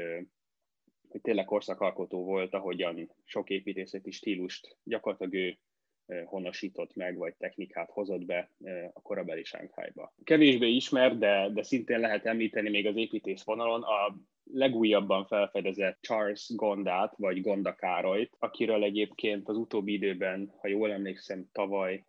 [1.08, 5.58] hogy tényleg korszakalkotó volt, ahogyan sok építészeti stílust gyakorlatilag ő
[6.24, 8.50] honosított meg, vagy technikát hozott be
[8.92, 10.14] a korabeli Sánkhájba.
[10.24, 14.16] Kevésbé ismert, de, de szintén lehet említeni még az építész vonalon a
[14.52, 21.48] legújabban felfedezett Charles Gondát, vagy Gonda Károlyt, akiről egyébként az utóbbi időben, ha jól emlékszem,
[21.52, 22.04] tavaly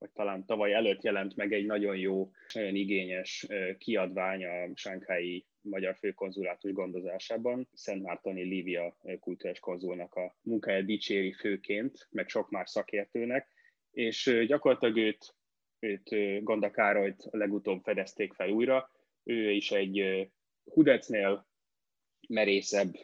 [0.00, 3.46] vagy talán tavaly előtt jelent meg egy nagyon jó, nagyon igényes
[3.78, 7.68] kiadvány a Sánkhái Magyar Főkonzulátus gondozásában.
[7.72, 13.48] Szent Mártoni Lívia kultúrás konzulnak a munkája dicséri főként, meg sok más szakértőnek,
[13.90, 15.34] és gyakorlatilag őt,
[15.78, 18.90] őt Gonda Károlyt legutóbb fedezték fel újra.
[19.24, 20.28] Ő is egy
[20.64, 21.48] Hudecnél
[22.28, 22.94] merészebb,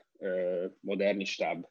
[0.81, 1.69] modernistább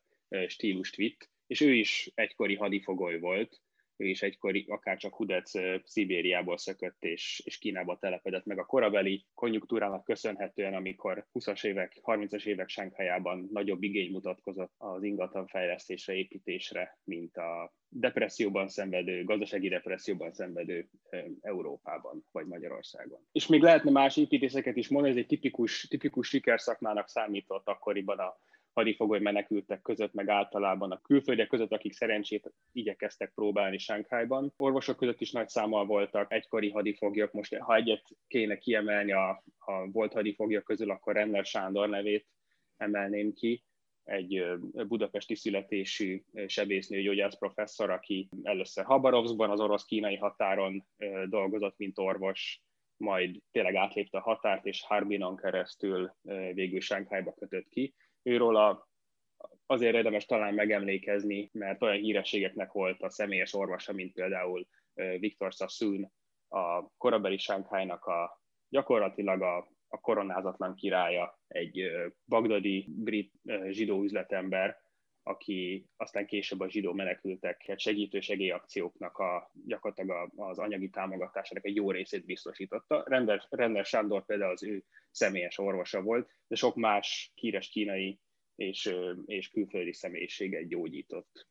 [0.47, 3.61] stílust vitt, és ő is egykori hadifogoly volt,
[3.97, 5.51] ő is egykor akár csak Hudec
[5.83, 12.45] Szibériából szökött és, és Kínába telepedett meg a korabeli konjunktúrának köszönhetően, amikor 20-as évek, 30-as
[12.45, 20.31] évek Sánkhájában nagyobb igény mutatkozott az ingatlan fejlesztésre, építésre, mint a depresszióban szenvedő, gazdasági depresszióban
[20.31, 20.89] szenvedő
[21.41, 23.19] Európában vagy Magyarországon.
[23.31, 28.37] És még lehetne más építészeket is mondani, ez egy tipikus, tipikus sikerszakmának számított akkoriban a
[28.75, 34.53] hadifogoly menekültek között, meg általában a külföldiek között, akik szerencsét igyekeztek próbálni Sánkhájban.
[34.57, 37.31] Orvosok között is nagy számmal voltak egykori hadifoglyok.
[37.31, 42.27] Most, ha egyet kéne kiemelni a, a volt hadifoglyok közül, akkor Renner Sándor nevét
[42.77, 43.63] emelném ki,
[44.03, 44.45] egy
[44.87, 50.87] budapesti születésű sebésznő gyógyász professzor, aki először Habarovskban, az orosz-kínai határon
[51.25, 52.61] dolgozott, mint orvos,
[52.97, 56.15] majd tényleg átlépte a határt, és Harbinon keresztül
[56.53, 57.93] végül Sánkhájba kötött ki
[58.25, 58.89] őről a,
[59.65, 64.67] azért érdemes talán megemlékezni, mert olyan hírességeknek volt a személyes orvosa, mint például
[65.19, 66.11] Viktor Sassoon,
[66.47, 69.57] a korabeli Sánkhájnak a gyakorlatilag a,
[69.87, 71.91] a koronázatlan királya, egy
[72.25, 73.33] bagdadi brit
[73.69, 74.77] zsidó üzletember,
[75.27, 81.91] aki aztán később a zsidó menekültek segítő segélyakcióknak a, gyakorlatilag az anyagi támogatásának egy jó
[81.91, 83.03] részét biztosította.
[83.07, 88.19] Render, Render Sándor például az ő személyes orvosa volt, de sok más híres kínai
[88.55, 91.47] és, és külföldi személyiséget gyógyított.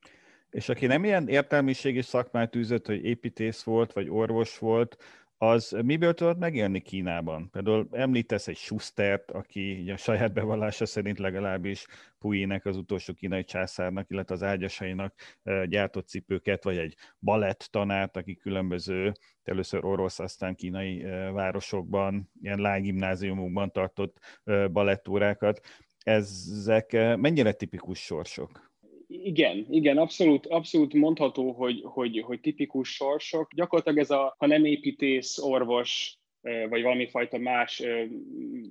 [0.50, 4.96] És aki nem ilyen értelmiségi szakmát űzött, hogy építész volt, vagy orvos volt,
[5.38, 7.50] az miből tudott megélni Kínában?
[7.50, 11.86] Például említesz egy Schustert, aki a saját bevallása szerint legalábbis
[12.18, 15.14] Puyinek, az utolsó kínai császárnak, illetve az ágyasainak
[15.66, 23.70] gyártott cipőket, vagy egy balett tanárt, aki különböző, először orosz, aztán kínai városokban, ilyen lánygimnáziumokban
[23.70, 24.42] tartott
[24.72, 25.60] balettórákat.
[25.98, 28.73] Ezek mennyire tipikus sorsok?
[29.22, 33.54] Igen, igen, abszolút, abszolút mondható, hogy, hogy, hogy tipikus sorsok.
[33.54, 37.82] Gyakorlatilag ez a, ha nem építész, orvos, vagy valami fajta más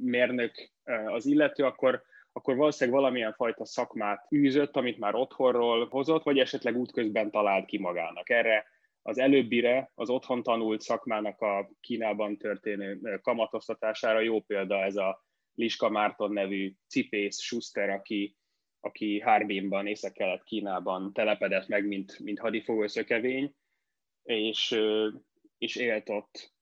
[0.01, 0.71] mérnök
[1.05, 6.77] az illető, akkor, akkor valószínűleg valamilyen fajta szakmát űzött, amit már otthonról hozott, vagy esetleg
[6.77, 8.29] útközben talált ki magának.
[8.29, 8.65] Erre
[9.01, 15.25] az előbbire, az otthon tanult szakmának a Kínában történő kamatoztatására jó példa ez a
[15.55, 18.35] Liska Márton nevű cipész, Schuster, aki
[18.85, 23.55] aki Harbinban, Észak-Kelet-Kínában telepedett meg, mint, mint hadifogószökevény,
[24.23, 24.79] és,
[25.57, 26.53] és élt ott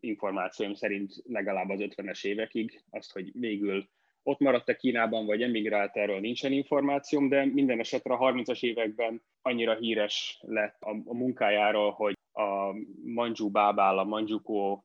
[0.00, 3.88] információim szerint legalább az 50-es évekig, azt, hogy végül
[4.22, 9.74] ott maradt-e Kínában, vagy emigrált, erről nincsen információm, de minden esetre a 30-as években annyira
[9.74, 12.74] híres lett a, a munkájáról, hogy a
[13.04, 14.84] Manju Bábál, a Manjukó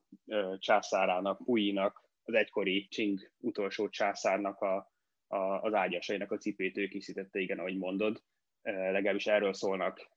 [0.58, 4.92] császárának, Puinak, az egykori Csing utolsó császárnak a,
[5.30, 8.22] a, az ágyasainak a cipét ő készítette, igen, ahogy mondod.
[8.62, 10.10] Legalábbis erről szólnak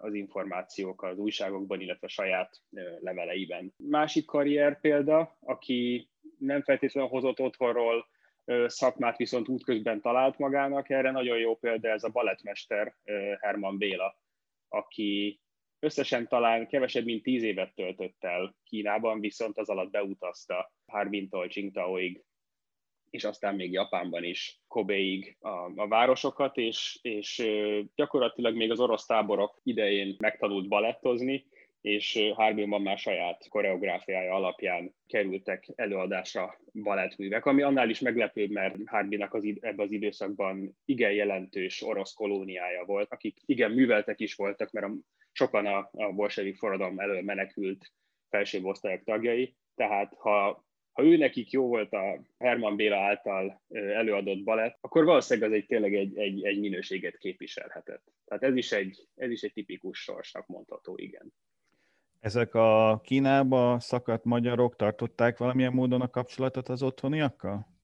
[0.00, 2.62] az információk az újságokban, illetve a saját
[3.00, 3.74] leveleiben.
[3.76, 6.08] Másik karrier példa, aki
[6.38, 8.06] nem feltétlenül hozott otthonról
[8.66, 10.90] szakmát, viszont útközben talált magának.
[10.90, 12.94] Erre nagyon jó példa ez a balettmester
[13.40, 14.18] Herman Béla,
[14.68, 15.40] aki
[15.78, 22.24] összesen talán kevesebb, mint tíz évet töltött el Kínában, viszont az alatt beutazta Harbintól Qingdaoig,
[23.10, 27.48] és aztán még Japánban is, Kobeig a, a városokat, és, és
[27.94, 31.46] gyakorlatilag még az orosz táborok idején megtanult balettozni,
[31.80, 39.34] és Harbinban már saját koreográfiája alapján kerültek előadásra balettművek, ami annál is meglepőbb, mert Harbinnak
[39.34, 44.86] az, ebben az időszakban igen jelentős orosz kolóniája volt, akik igen műveltek is voltak, mert
[44.86, 44.92] a,
[45.32, 47.92] sokan a, a bolsevik forradalom elől menekült
[48.28, 50.66] felsőbb osztályok tagjai, tehát ha
[50.98, 55.66] ha ő nekik jó volt a Herman Béla által előadott balett, akkor valószínűleg az egy
[55.66, 58.02] tényleg egy, egy, egy minőséget képviselhetett.
[58.24, 61.32] Tehát ez is egy, ez is egy tipikus sorsnak mondható, igen.
[62.20, 67.77] Ezek a Kínába szakadt magyarok tartották valamilyen módon a kapcsolatot az otthoniakkal?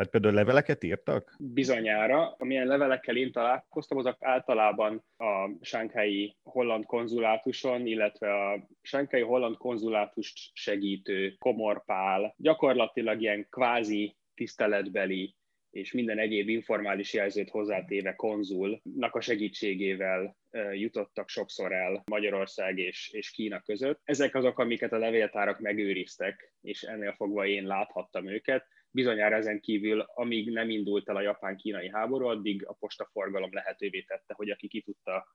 [0.00, 1.34] Tehát például leveleket írtak?
[1.38, 2.34] Bizonyára.
[2.38, 10.50] Amilyen levelekkel én találkoztam, azok általában a sánkhelyi holland konzulátuson, illetve a sánkhelyi holland konzulátust
[10.52, 15.34] segítő komorpál, gyakorlatilag ilyen kvázi tiszteletbeli
[15.70, 20.36] és minden egyéb informális jelzőt hozzátéve konzulnak a segítségével
[20.72, 24.00] jutottak sokszor el Magyarország és, és Kína között.
[24.04, 28.66] Ezek azok, amiket a levéltárak megőriztek, és ennél fogva én láthattam őket.
[28.90, 34.34] Bizonyára ezen kívül, amíg nem indult el a japán-kínai háború, addig a postaforgalom lehetővé tette,
[34.34, 35.26] hogy aki ki tudta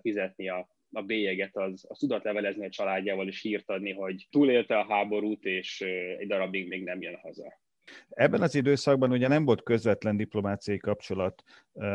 [0.00, 4.78] fizetni a, a bélyeget, az, az tudott levelezni a családjával, és hírt adni, hogy túlélte
[4.78, 5.80] a háborút, és
[6.18, 7.58] egy darabig még nem jön haza.
[8.08, 11.42] Ebben az időszakban ugye nem volt közvetlen diplomáciai kapcsolat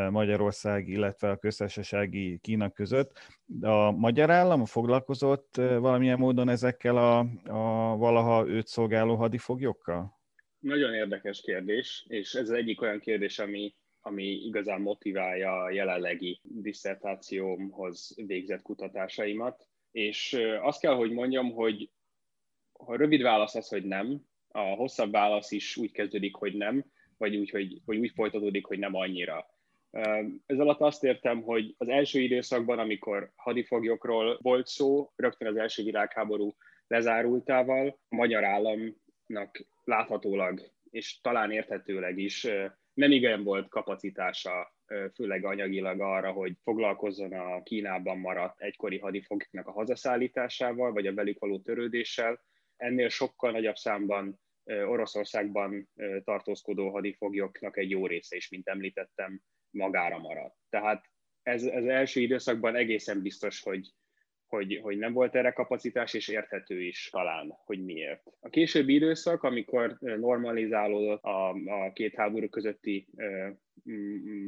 [0.10, 3.20] Magyarország, illetve a köztársasági Kína között.
[3.62, 10.15] A magyar állam foglalkozott valamilyen módon ezekkel a, a valaha őt szolgáló hadifoglyokkal?
[10.66, 16.40] Nagyon érdekes kérdés, és ez az egyik olyan kérdés, ami, ami igazán motiválja a jelenlegi
[16.44, 19.68] diszertációmhoz végzett kutatásaimat.
[19.92, 21.90] És azt kell, hogy mondjam, hogy
[22.74, 26.86] ha rövid válasz az, hogy nem, a hosszabb válasz is úgy kezdődik, hogy nem,
[27.18, 29.46] vagy úgy, hogy, hogy úgy folytatódik, hogy nem annyira.
[30.46, 35.84] Ez alatt azt értem, hogy az első időszakban, amikor hadifoglyokról volt szó, rögtön az első
[35.84, 36.56] világháború
[36.88, 38.44] lezárultával, a magyar
[39.28, 42.48] államnak láthatólag, és talán érthetőleg is
[42.94, 44.74] nem igen volt kapacitása,
[45.14, 51.40] főleg anyagilag arra, hogy foglalkozzon a Kínában maradt egykori hadifoglyoknak a hazaszállításával, vagy a velük
[51.40, 52.44] való törődéssel.
[52.78, 55.90] Ennél sokkal nagyobb számban Oroszországban
[56.24, 60.56] tartózkodó hadifoglyoknak egy jó része is, mint említettem, magára maradt.
[60.70, 61.10] Tehát
[61.44, 63.94] ez, ez első időszakban egészen biztos, hogy,
[64.48, 68.22] hogy, hogy nem volt erre kapacitás, és érthető is talán, hogy miért.
[68.40, 73.08] A későbbi időszak, amikor normalizálódott a, a két háború közötti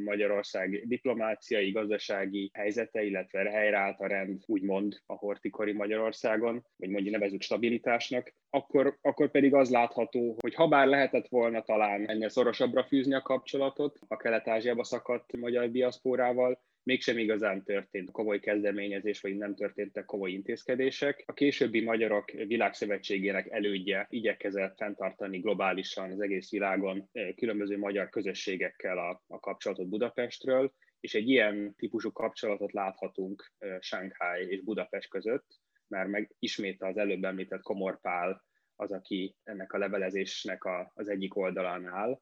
[0.05, 7.41] Magyarország diplomáciai, gazdasági helyzete, illetve helyreállt a rend, úgymond a hortikori Magyarországon, vagy mondjuk nevezük
[7.41, 13.13] stabilitásnak, akkor, akkor pedig az látható, hogy ha bár lehetett volna talán ennél szorosabbra fűzni
[13.13, 20.05] a kapcsolatot a Kelet-Ázsiába szakadt magyar diaszpórával, mégsem igazán történt komoly kezdeményezés, vagy nem történtek
[20.05, 21.23] komoly intézkedések.
[21.25, 28.97] A későbbi Magyarok Világszövetségének elődje igyekezett fenntartani globálisan az egész világon eh, különböző magyar közösségekkel
[28.97, 36.09] a, a kapcsolatot Budapestről, és egy ilyen típusú kapcsolatot láthatunk Shanghai és Budapest között, mert
[36.09, 38.45] meg ismét az előbb említett Komorpál
[38.75, 42.21] az, aki ennek a levelezésnek a, az egyik oldalán áll,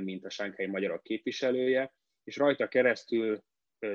[0.00, 3.42] mint a Shanghai magyarok képviselője, és rajta keresztül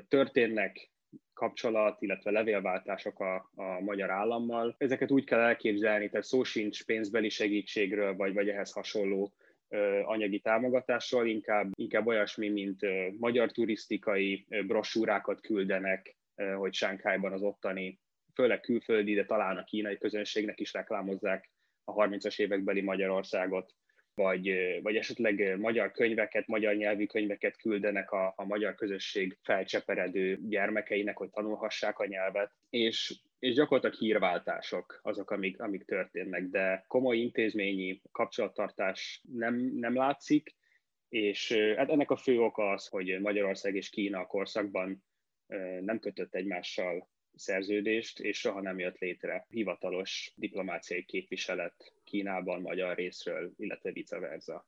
[0.07, 0.91] történnek
[1.33, 4.75] kapcsolat, illetve levélváltások a, a magyar állammal.
[4.77, 9.33] Ezeket úgy kell elképzelni, tehát szó sincs pénzbeli segítségről, vagy, vagy ehhez hasonló
[10.03, 12.82] anyagi támogatásról, inkább, inkább olyasmi, mint
[13.19, 16.15] magyar turisztikai brosúrákat küldenek,
[16.57, 17.99] hogy Sánkhájban az ottani,
[18.34, 21.49] főleg külföldi, de talán a kínai közönségnek is reklámozzák
[21.84, 23.74] a 30-as évekbeli Magyarországot
[24.13, 31.17] vagy, vagy esetleg magyar könyveket, magyar nyelvű könyveket küldenek a, a magyar közösség felcseperedő gyermekeinek,
[31.17, 38.01] hogy tanulhassák a nyelvet, és, és gyakorlatilag hírváltások azok, amik, amik történnek, de komoly intézményi
[38.11, 40.55] kapcsolattartás nem, nem látszik,
[41.09, 45.03] és hát ennek a fő oka az, hogy Magyarország és Kína a korszakban
[45.79, 53.53] nem kötött egymással szerződést, és soha nem jött létre hivatalos diplomáciai képviselet Kínában magyar részről,
[53.57, 54.67] illetve vice versa.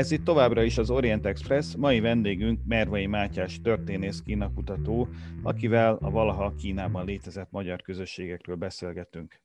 [0.00, 5.08] Ez itt továbbra is az Orient Express, mai vendégünk Mervai Mátyás történész kínakutató,
[5.42, 9.40] akivel a valaha Kínában létezett magyar közösségekről beszélgetünk.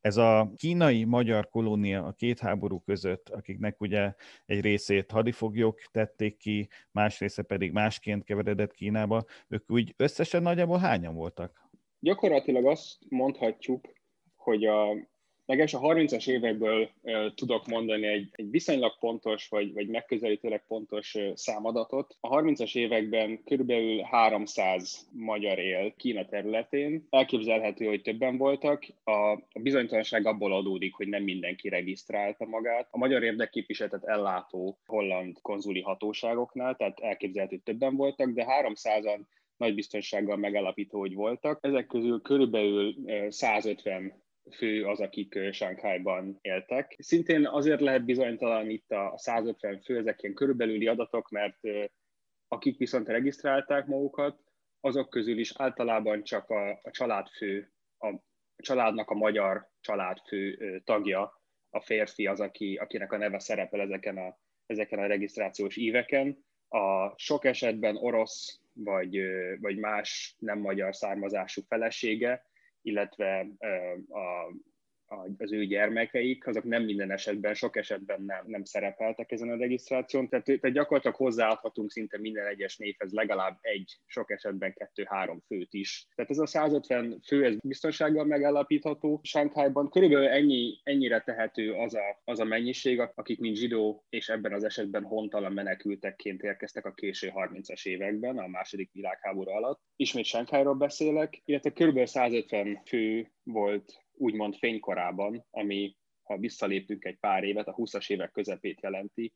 [0.00, 4.14] Ez a kínai magyar kolónia a két háború között, akiknek ugye
[4.46, 10.78] egy részét hadifoglyok tették ki, más része pedig másként keveredett Kínába, ők úgy összesen nagyjából
[10.78, 11.70] hányan voltak?
[12.00, 13.92] Gyakorlatilag azt mondhatjuk,
[14.36, 15.10] hogy a
[15.56, 16.90] legalábbis a 30-as évekből
[17.34, 22.16] tudok mondani egy, egy viszonylag pontos, vagy, vagy megközelítőleg pontos számadatot.
[22.20, 27.06] A 30-as években körülbelül 300 magyar él Kína területén.
[27.10, 28.86] Elképzelhető, hogy többen voltak.
[29.04, 32.88] A bizonytalanság abból adódik, hogy nem mindenki regisztrálta magát.
[32.90, 39.20] A magyar érdekképviseletet ellátó holland konzuli hatóságoknál, tehát elképzelhető, hogy többen voltak, de 300-an
[39.56, 41.58] nagy biztonsággal megállapító, hogy voltak.
[41.62, 42.94] Ezek közül körülbelül
[43.28, 46.96] 150 fő az, akik Sánkhájban éltek.
[46.98, 51.58] Szintén azért lehet bizonytalan itt a 150 fő, ezek ilyen körülbelüli adatok, mert
[52.48, 54.40] akik viszont regisztrálták magukat,
[54.80, 58.14] azok közül is általában csak a, a családfő, a
[58.56, 61.40] családnak a magyar családfő tagja,
[61.70, 66.44] a férfi az, aki, akinek a neve szerepel ezeken a, ezeken a regisztrációs éveken.
[66.68, 69.20] A sok esetben orosz vagy,
[69.60, 72.46] vagy más nem magyar származású felesége,
[72.84, 74.52] illetve a,
[75.38, 80.28] az ő gyermekeik, azok nem minden esetben, sok esetben nem, nem szerepeltek ezen a regisztráción,
[80.28, 86.06] tehát, tehát gyakorlatilag hozzáadhatunk szinte minden egyes névhez legalább egy, sok esetben kettő-három főt is.
[86.14, 89.20] Tehát ez a 150 fő, ez biztonsággal megállapítható.
[89.22, 94.52] Sánkhájban körülbelül ennyi, ennyire tehető az a, az a mennyiség, akik mint zsidó és ebben
[94.52, 99.80] az esetben hontalan menekültekként érkeztek a késő 30-as években, a második világháború alatt.
[99.96, 107.44] Ismét Sánkhájról beszélek, illetve körülbelül 150 fő volt úgymond fénykorában, ami ha visszalépünk egy pár
[107.44, 109.32] évet, a 20-as évek közepét jelenti,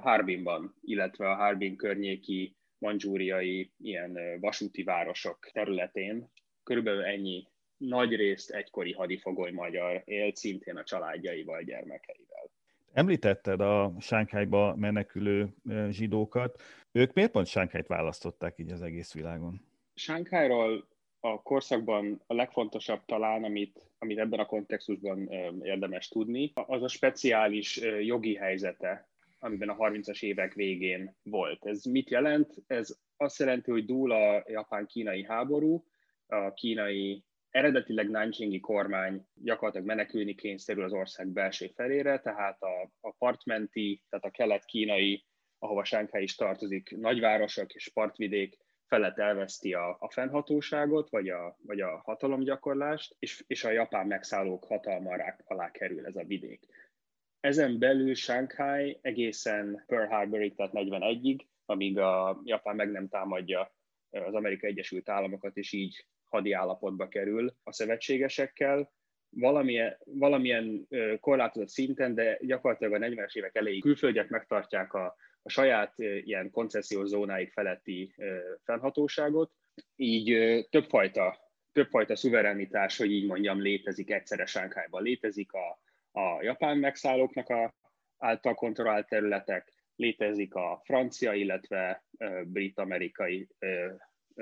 [0.00, 6.30] Harbinban, illetve a Harbin környéki mandzsúriai ilyen vasúti városok területén.
[6.62, 7.46] Körülbelül ennyi
[7.76, 12.50] nagy részt egykori hadifogoly magyar élt, szintén a családjaival, gyermekeivel.
[12.92, 15.54] Említetted a Sánkhájba menekülő
[15.90, 16.62] zsidókat.
[16.92, 19.60] Ők miért pont Sánkhájt választották így az egész világon?
[19.94, 20.88] Sánkhájról
[21.20, 25.28] a korszakban a legfontosabb talán, amit, amit ebben a kontextusban
[25.62, 29.08] érdemes tudni, az a speciális jogi helyzete,
[29.38, 31.66] amiben a 30-as évek végén volt.
[31.66, 32.54] Ez mit jelent?
[32.66, 35.84] Ez azt jelenti, hogy dúl a japán-kínai háború,
[36.26, 43.14] a kínai eredetileg Nanchingi kormány gyakorlatilag menekülni kényszerül az ország belső felére, tehát a, a
[43.18, 45.24] partmenti, tehát a kelet-kínai,
[45.58, 48.58] ahova Sánkhely is tartozik, nagyvárosok és partvidék
[48.88, 54.64] felett elveszti a, a fennhatóságot, vagy a, vagy a hatalomgyakorlást, és, és a japán megszállók
[54.64, 56.66] hatalma alá kerül ez a vidék.
[57.40, 63.72] Ezen belül Shanghai egészen Pearl Harborig, tehát 41-ig, amíg a Japán meg nem támadja
[64.10, 68.92] az Amerikai Egyesült Államokat, és így hadi állapotba kerül a szövetségesekkel,
[69.30, 70.88] valamilyen, valamilyen
[71.20, 77.08] korlátozott szinten, de gyakorlatilag a 40-es évek elejéig külföldiek megtartják a, a saját ilyen koncesziós
[77.08, 78.14] zónáik feletti
[78.64, 79.52] fennhatóságot,
[79.96, 81.38] így többfajta,
[81.72, 85.02] többfajta szuverenitás, hogy így mondjam, létezik egyszerre Sánkhájban.
[85.02, 85.80] Létezik a,
[86.20, 87.74] a japán megszállóknak a
[88.18, 92.04] által kontrollált területek, létezik a francia, illetve
[92.44, 93.48] brit-amerikai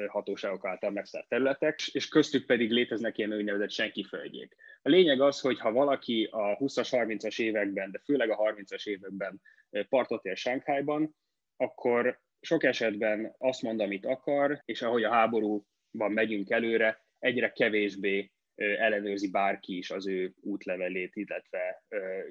[0.08, 4.56] hatóságok által megszállt területek, és köztük pedig léteznek ilyen úgynevezett senki földjék.
[4.82, 9.40] A lényeg az, hogy ha valaki a 20-as, 30-as években, de főleg a 30-as években
[9.88, 11.16] partot ér Sánkhájban,
[11.56, 18.30] akkor sok esetben azt mond, amit akar, és ahogy a háborúban megyünk előre, egyre kevésbé
[18.54, 21.84] ellenőrzi bárki is az ő útlevelét, illetve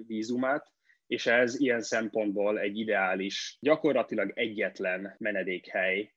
[0.08, 0.74] vízumát,
[1.08, 6.14] és ez ilyen szempontból egy ideális, gyakorlatilag egyetlen menedékhely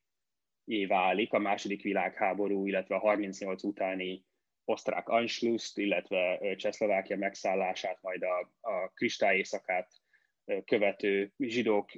[0.87, 4.25] válik a második világháború, illetve a 38 utáni
[4.65, 9.91] osztrák Anschlusst, illetve Csehszlovákia megszállását, majd a, a kristály éjszakát
[10.65, 11.89] követő zsidók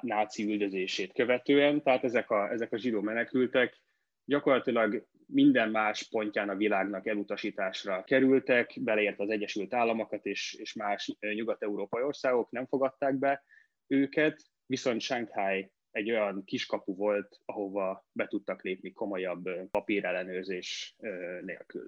[0.00, 1.82] náci üldözését követően.
[1.82, 3.80] Tehát ezek a, ezek a zsidó menekültek
[4.24, 11.16] gyakorlatilag minden más pontján a világnak elutasításra kerültek, beleért az Egyesült Államokat és, és más
[11.20, 13.44] nyugat-európai országok nem fogadták be
[13.86, 20.96] őket, viszont Shanghai egy olyan kiskapu volt, ahova be tudtak lépni komolyabb papírellenőrzés
[21.40, 21.86] nélkül.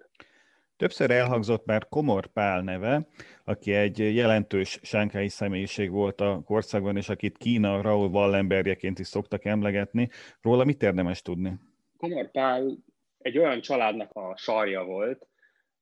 [0.80, 3.06] Többször elhangzott már Komor Pál neve,
[3.44, 9.44] aki egy jelentős sánkhelyi személyiség volt a korszakban, és akit Kína Raúl Wallenbergjeként is szoktak
[9.44, 10.08] emlegetni.
[10.42, 11.52] Róla mit érdemes tudni?
[11.96, 12.78] Komor Pál
[13.18, 15.26] egy olyan családnak a sarja volt,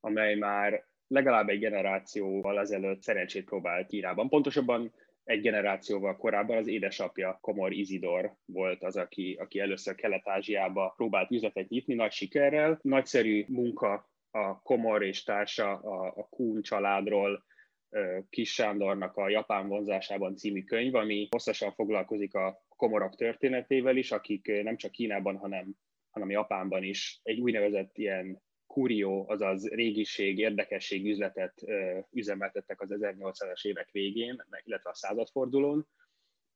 [0.01, 4.28] amely már legalább egy generációval ezelőtt szerencsét próbált Kínában.
[4.28, 4.92] Pontosabban
[5.24, 11.68] egy generációval korábban az édesapja Komor Izidor volt az, aki, aki először Kelet-Ázsiába próbált üzletet
[11.68, 12.78] nyitni nagy sikerrel.
[12.82, 17.45] Nagyszerű munka a Komor és társa a, a Kun családról,
[18.31, 24.62] Kis Sándornak a Japán vonzásában című könyv, ami hosszasan foglalkozik a komorok történetével is, akik
[24.62, 25.74] nem csak Kínában, hanem,
[26.11, 31.64] hanem Japánban is egy úgynevezett ilyen kurió, azaz régiség, érdekesség üzletet
[32.11, 35.89] üzemeltettek az 1800-as évek végén, illetve a századfordulón,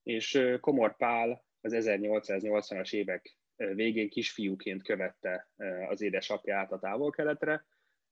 [0.03, 3.37] és Komor Pál az 1880-as évek
[3.75, 5.49] végén kisfiúként követte
[5.89, 7.65] az édesapját a távol-keletre,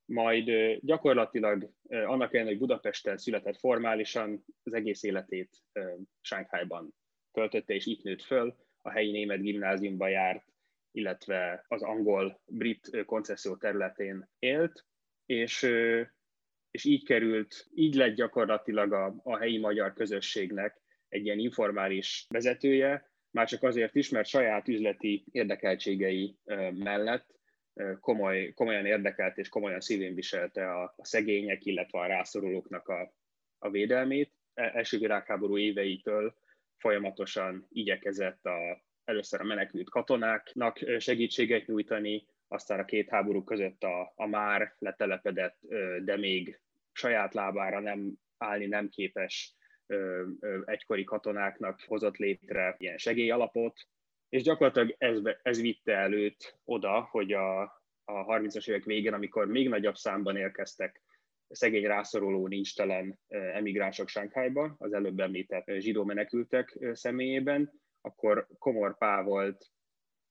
[0.04, 5.62] majd gyakorlatilag annak ellenére, hogy Budapesten született formálisan, az egész életét
[6.20, 6.94] Sánkhájban
[7.32, 10.44] töltötte, és itt nőtt föl, a helyi német gimnáziumba járt,
[10.92, 14.86] illetve az angol-brit koncesszió területén élt,
[15.26, 15.62] és,
[16.70, 23.09] és így került, így lett gyakorlatilag a, a helyi magyar közösségnek egy ilyen informális vezetője,
[23.30, 26.36] már csak azért is, mert saját üzleti érdekeltségei
[26.72, 27.38] mellett
[28.00, 33.14] komoly, komolyan érdekelt és komolyan szívén viselte a, a szegények, illetve a rászorulóknak a,
[33.58, 34.32] a védelmét.
[34.54, 36.34] E, első világháború éveitől
[36.76, 44.12] folyamatosan igyekezett a, először a menekült katonáknak segítséget nyújtani, aztán a két háború között a,
[44.16, 45.58] a már letelepedett,
[46.04, 46.60] de még
[46.92, 49.54] saját lábára nem állni nem képes
[50.64, 53.80] egykori katonáknak hozott létre ilyen segélyalapot,
[54.28, 57.62] és gyakorlatilag ez, ez vitte előtt oda, hogy a,
[58.04, 61.02] a 30-as évek végén, amikor még nagyobb számban érkeztek
[61.48, 69.66] szegény rászoruló, nincstelen emigránsok Sánkhájba, az előbb említett zsidó menekültek személyében, akkor Komor Pál volt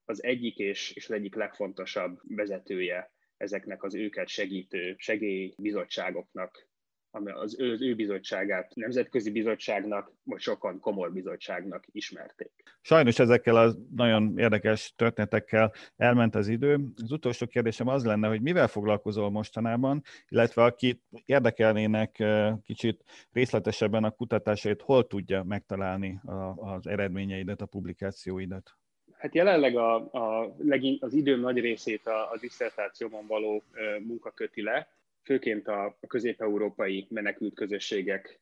[0.06, 6.69] az egyik és, és az egyik legfontosabb vezetője ezeknek az őket segítő segélybizottságoknak,
[7.12, 12.52] ami az ő, az ő bizottságát nemzetközi bizottságnak, vagy sokan komor bizottságnak ismerték.
[12.82, 16.80] Sajnos ezekkel a nagyon érdekes történetekkel elment az idő.
[17.04, 22.24] Az utolsó kérdésem az lenne, hogy mivel foglalkozol mostanában, illetve aki érdekelnének
[22.64, 26.20] kicsit részletesebben a kutatásait, hol tudja megtalálni
[26.56, 28.78] az eredményeidet, a publikációidat?
[29.18, 30.56] Hát jelenleg a, a,
[31.00, 33.64] az időm nagy részét a, a diszertációban való
[34.08, 34.88] munka köti le,
[35.24, 38.42] főként a, a közép-európai menekült közösségek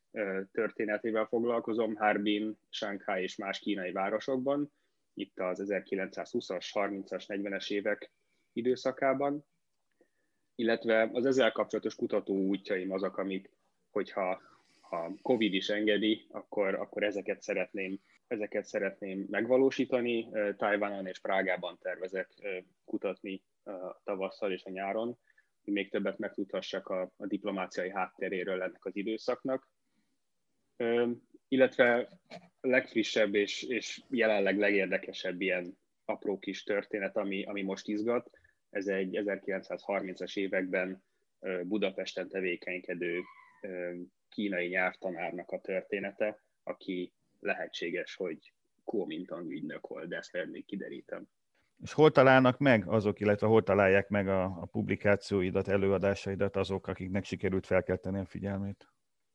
[0.52, 4.72] történetével foglalkozom, Harbin, Shanghai és más kínai városokban,
[5.14, 8.10] itt az 1920-as, 30-as, 40-es évek
[8.52, 9.44] időszakában,
[10.54, 13.50] illetve az ezzel kapcsolatos kutató útjaim azok, amik,
[13.90, 14.40] hogyha
[14.80, 20.28] ha Covid is engedi, akkor, akkor ezeket szeretném ezeket szeretném megvalósítani.
[20.56, 22.28] Tajvanon és Prágában tervezek
[22.84, 23.42] kutatni
[24.04, 25.18] tavasszal és a nyáron,
[25.68, 29.68] hogy még többet megtudhassak a, a diplomáciai hátteréről ennek az időszaknak.
[31.48, 32.08] Illetve
[32.60, 38.30] legfrissebb és, és jelenleg legérdekesebb ilyen apró kis történet, ami, ami most izgat,
[38.70, 41.02] ez egy 1930-as években
[41.62, 43.20] Budapesten tevékenykedő
[44.28, 48.52] kínai nyelvtanárnak a története, aki lehetséges, hogy
[48.84, 51.28] Kuomintang ügynök volt, de ezt még kiderítem.
[51.82, 57.24] És hol találnak meg azok, illetve hol találják meg a, a publikációidat, előadásaidat azok, akiknek
[57.24, 58.88] sikerült felkelteni a figyelmét?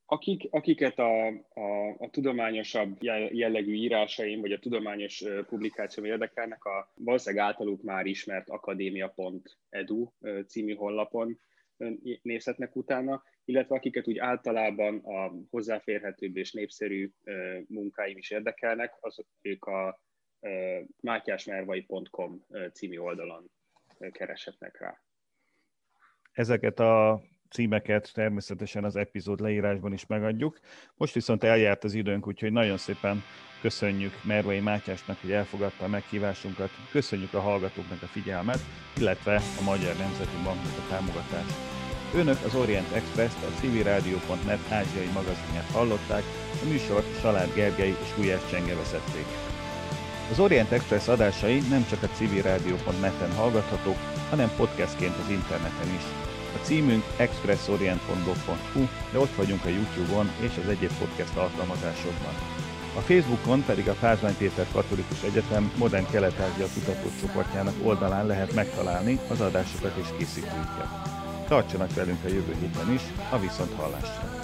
[0.06, 2.98] Akik, akiket a, a, a tudományosabb
[3.32, 10.12] jellegű írásaim, vagy a tudományos publikációm érdekelnek, a valószínűleg általuk már ismert akadémia.edu
[10.48, 11.39] című honlapon
[12.22, 17.12] nézhetnek utána, illetve akiket úgy általában a hozzáférhetőbb és népszerű
[17.68, 20.02] munkáim is érdekelnek, az ők a
[21.02, 23.52] mátyásmervai.com című oldalon
[24.12, 25.02] kereshetnek rá.
[26.32, 30.60] Ezeket a címeket természetesen az epizód leírásban is megadjuk.
[30.96, 33.24] Most viszont eljárt az időnk, úgyhogy nagyon szépen
[33.62, 38.60] köszönjük Mervai Mátyásnak, hogy elfogadta a meghívásunkat, köszönjük a hallgatóknak a figyelmet,
[38.98, 41.58] illetve a Magyar Nemzeti Banknak a támogatást.
[42.16, 46.24] Önök az Orient Express-t, a civilradio.net ázsiai magazinját hallották,
[46.64, 49.53] a műsor Salád Gergely és Gulyás Csenge vezették.
[50.32, 53.97] Az Orient Express adásai nem csak a civilradio.net-en hallgathatók,
[54.30, 56.03] hanem podcastként az interneten is.
[56.55, 62.34] A címünk expressorient.blog.hu, de ott vagyunk a YouTube-on és az egyéb podcast alkalmazásokban.
[62.95, 69.41] A Facebookon pedig a Pázmány Péter Katolikus Egyetem Modern Kelet-Ázsia kutatócsoportjának oldalán lehet megtalálni az
[69.41, 70.89] adásokat és készítőiket.
[71.47, 74.43] Tartsanak velünk a jövő héten is, a viszont hallásra!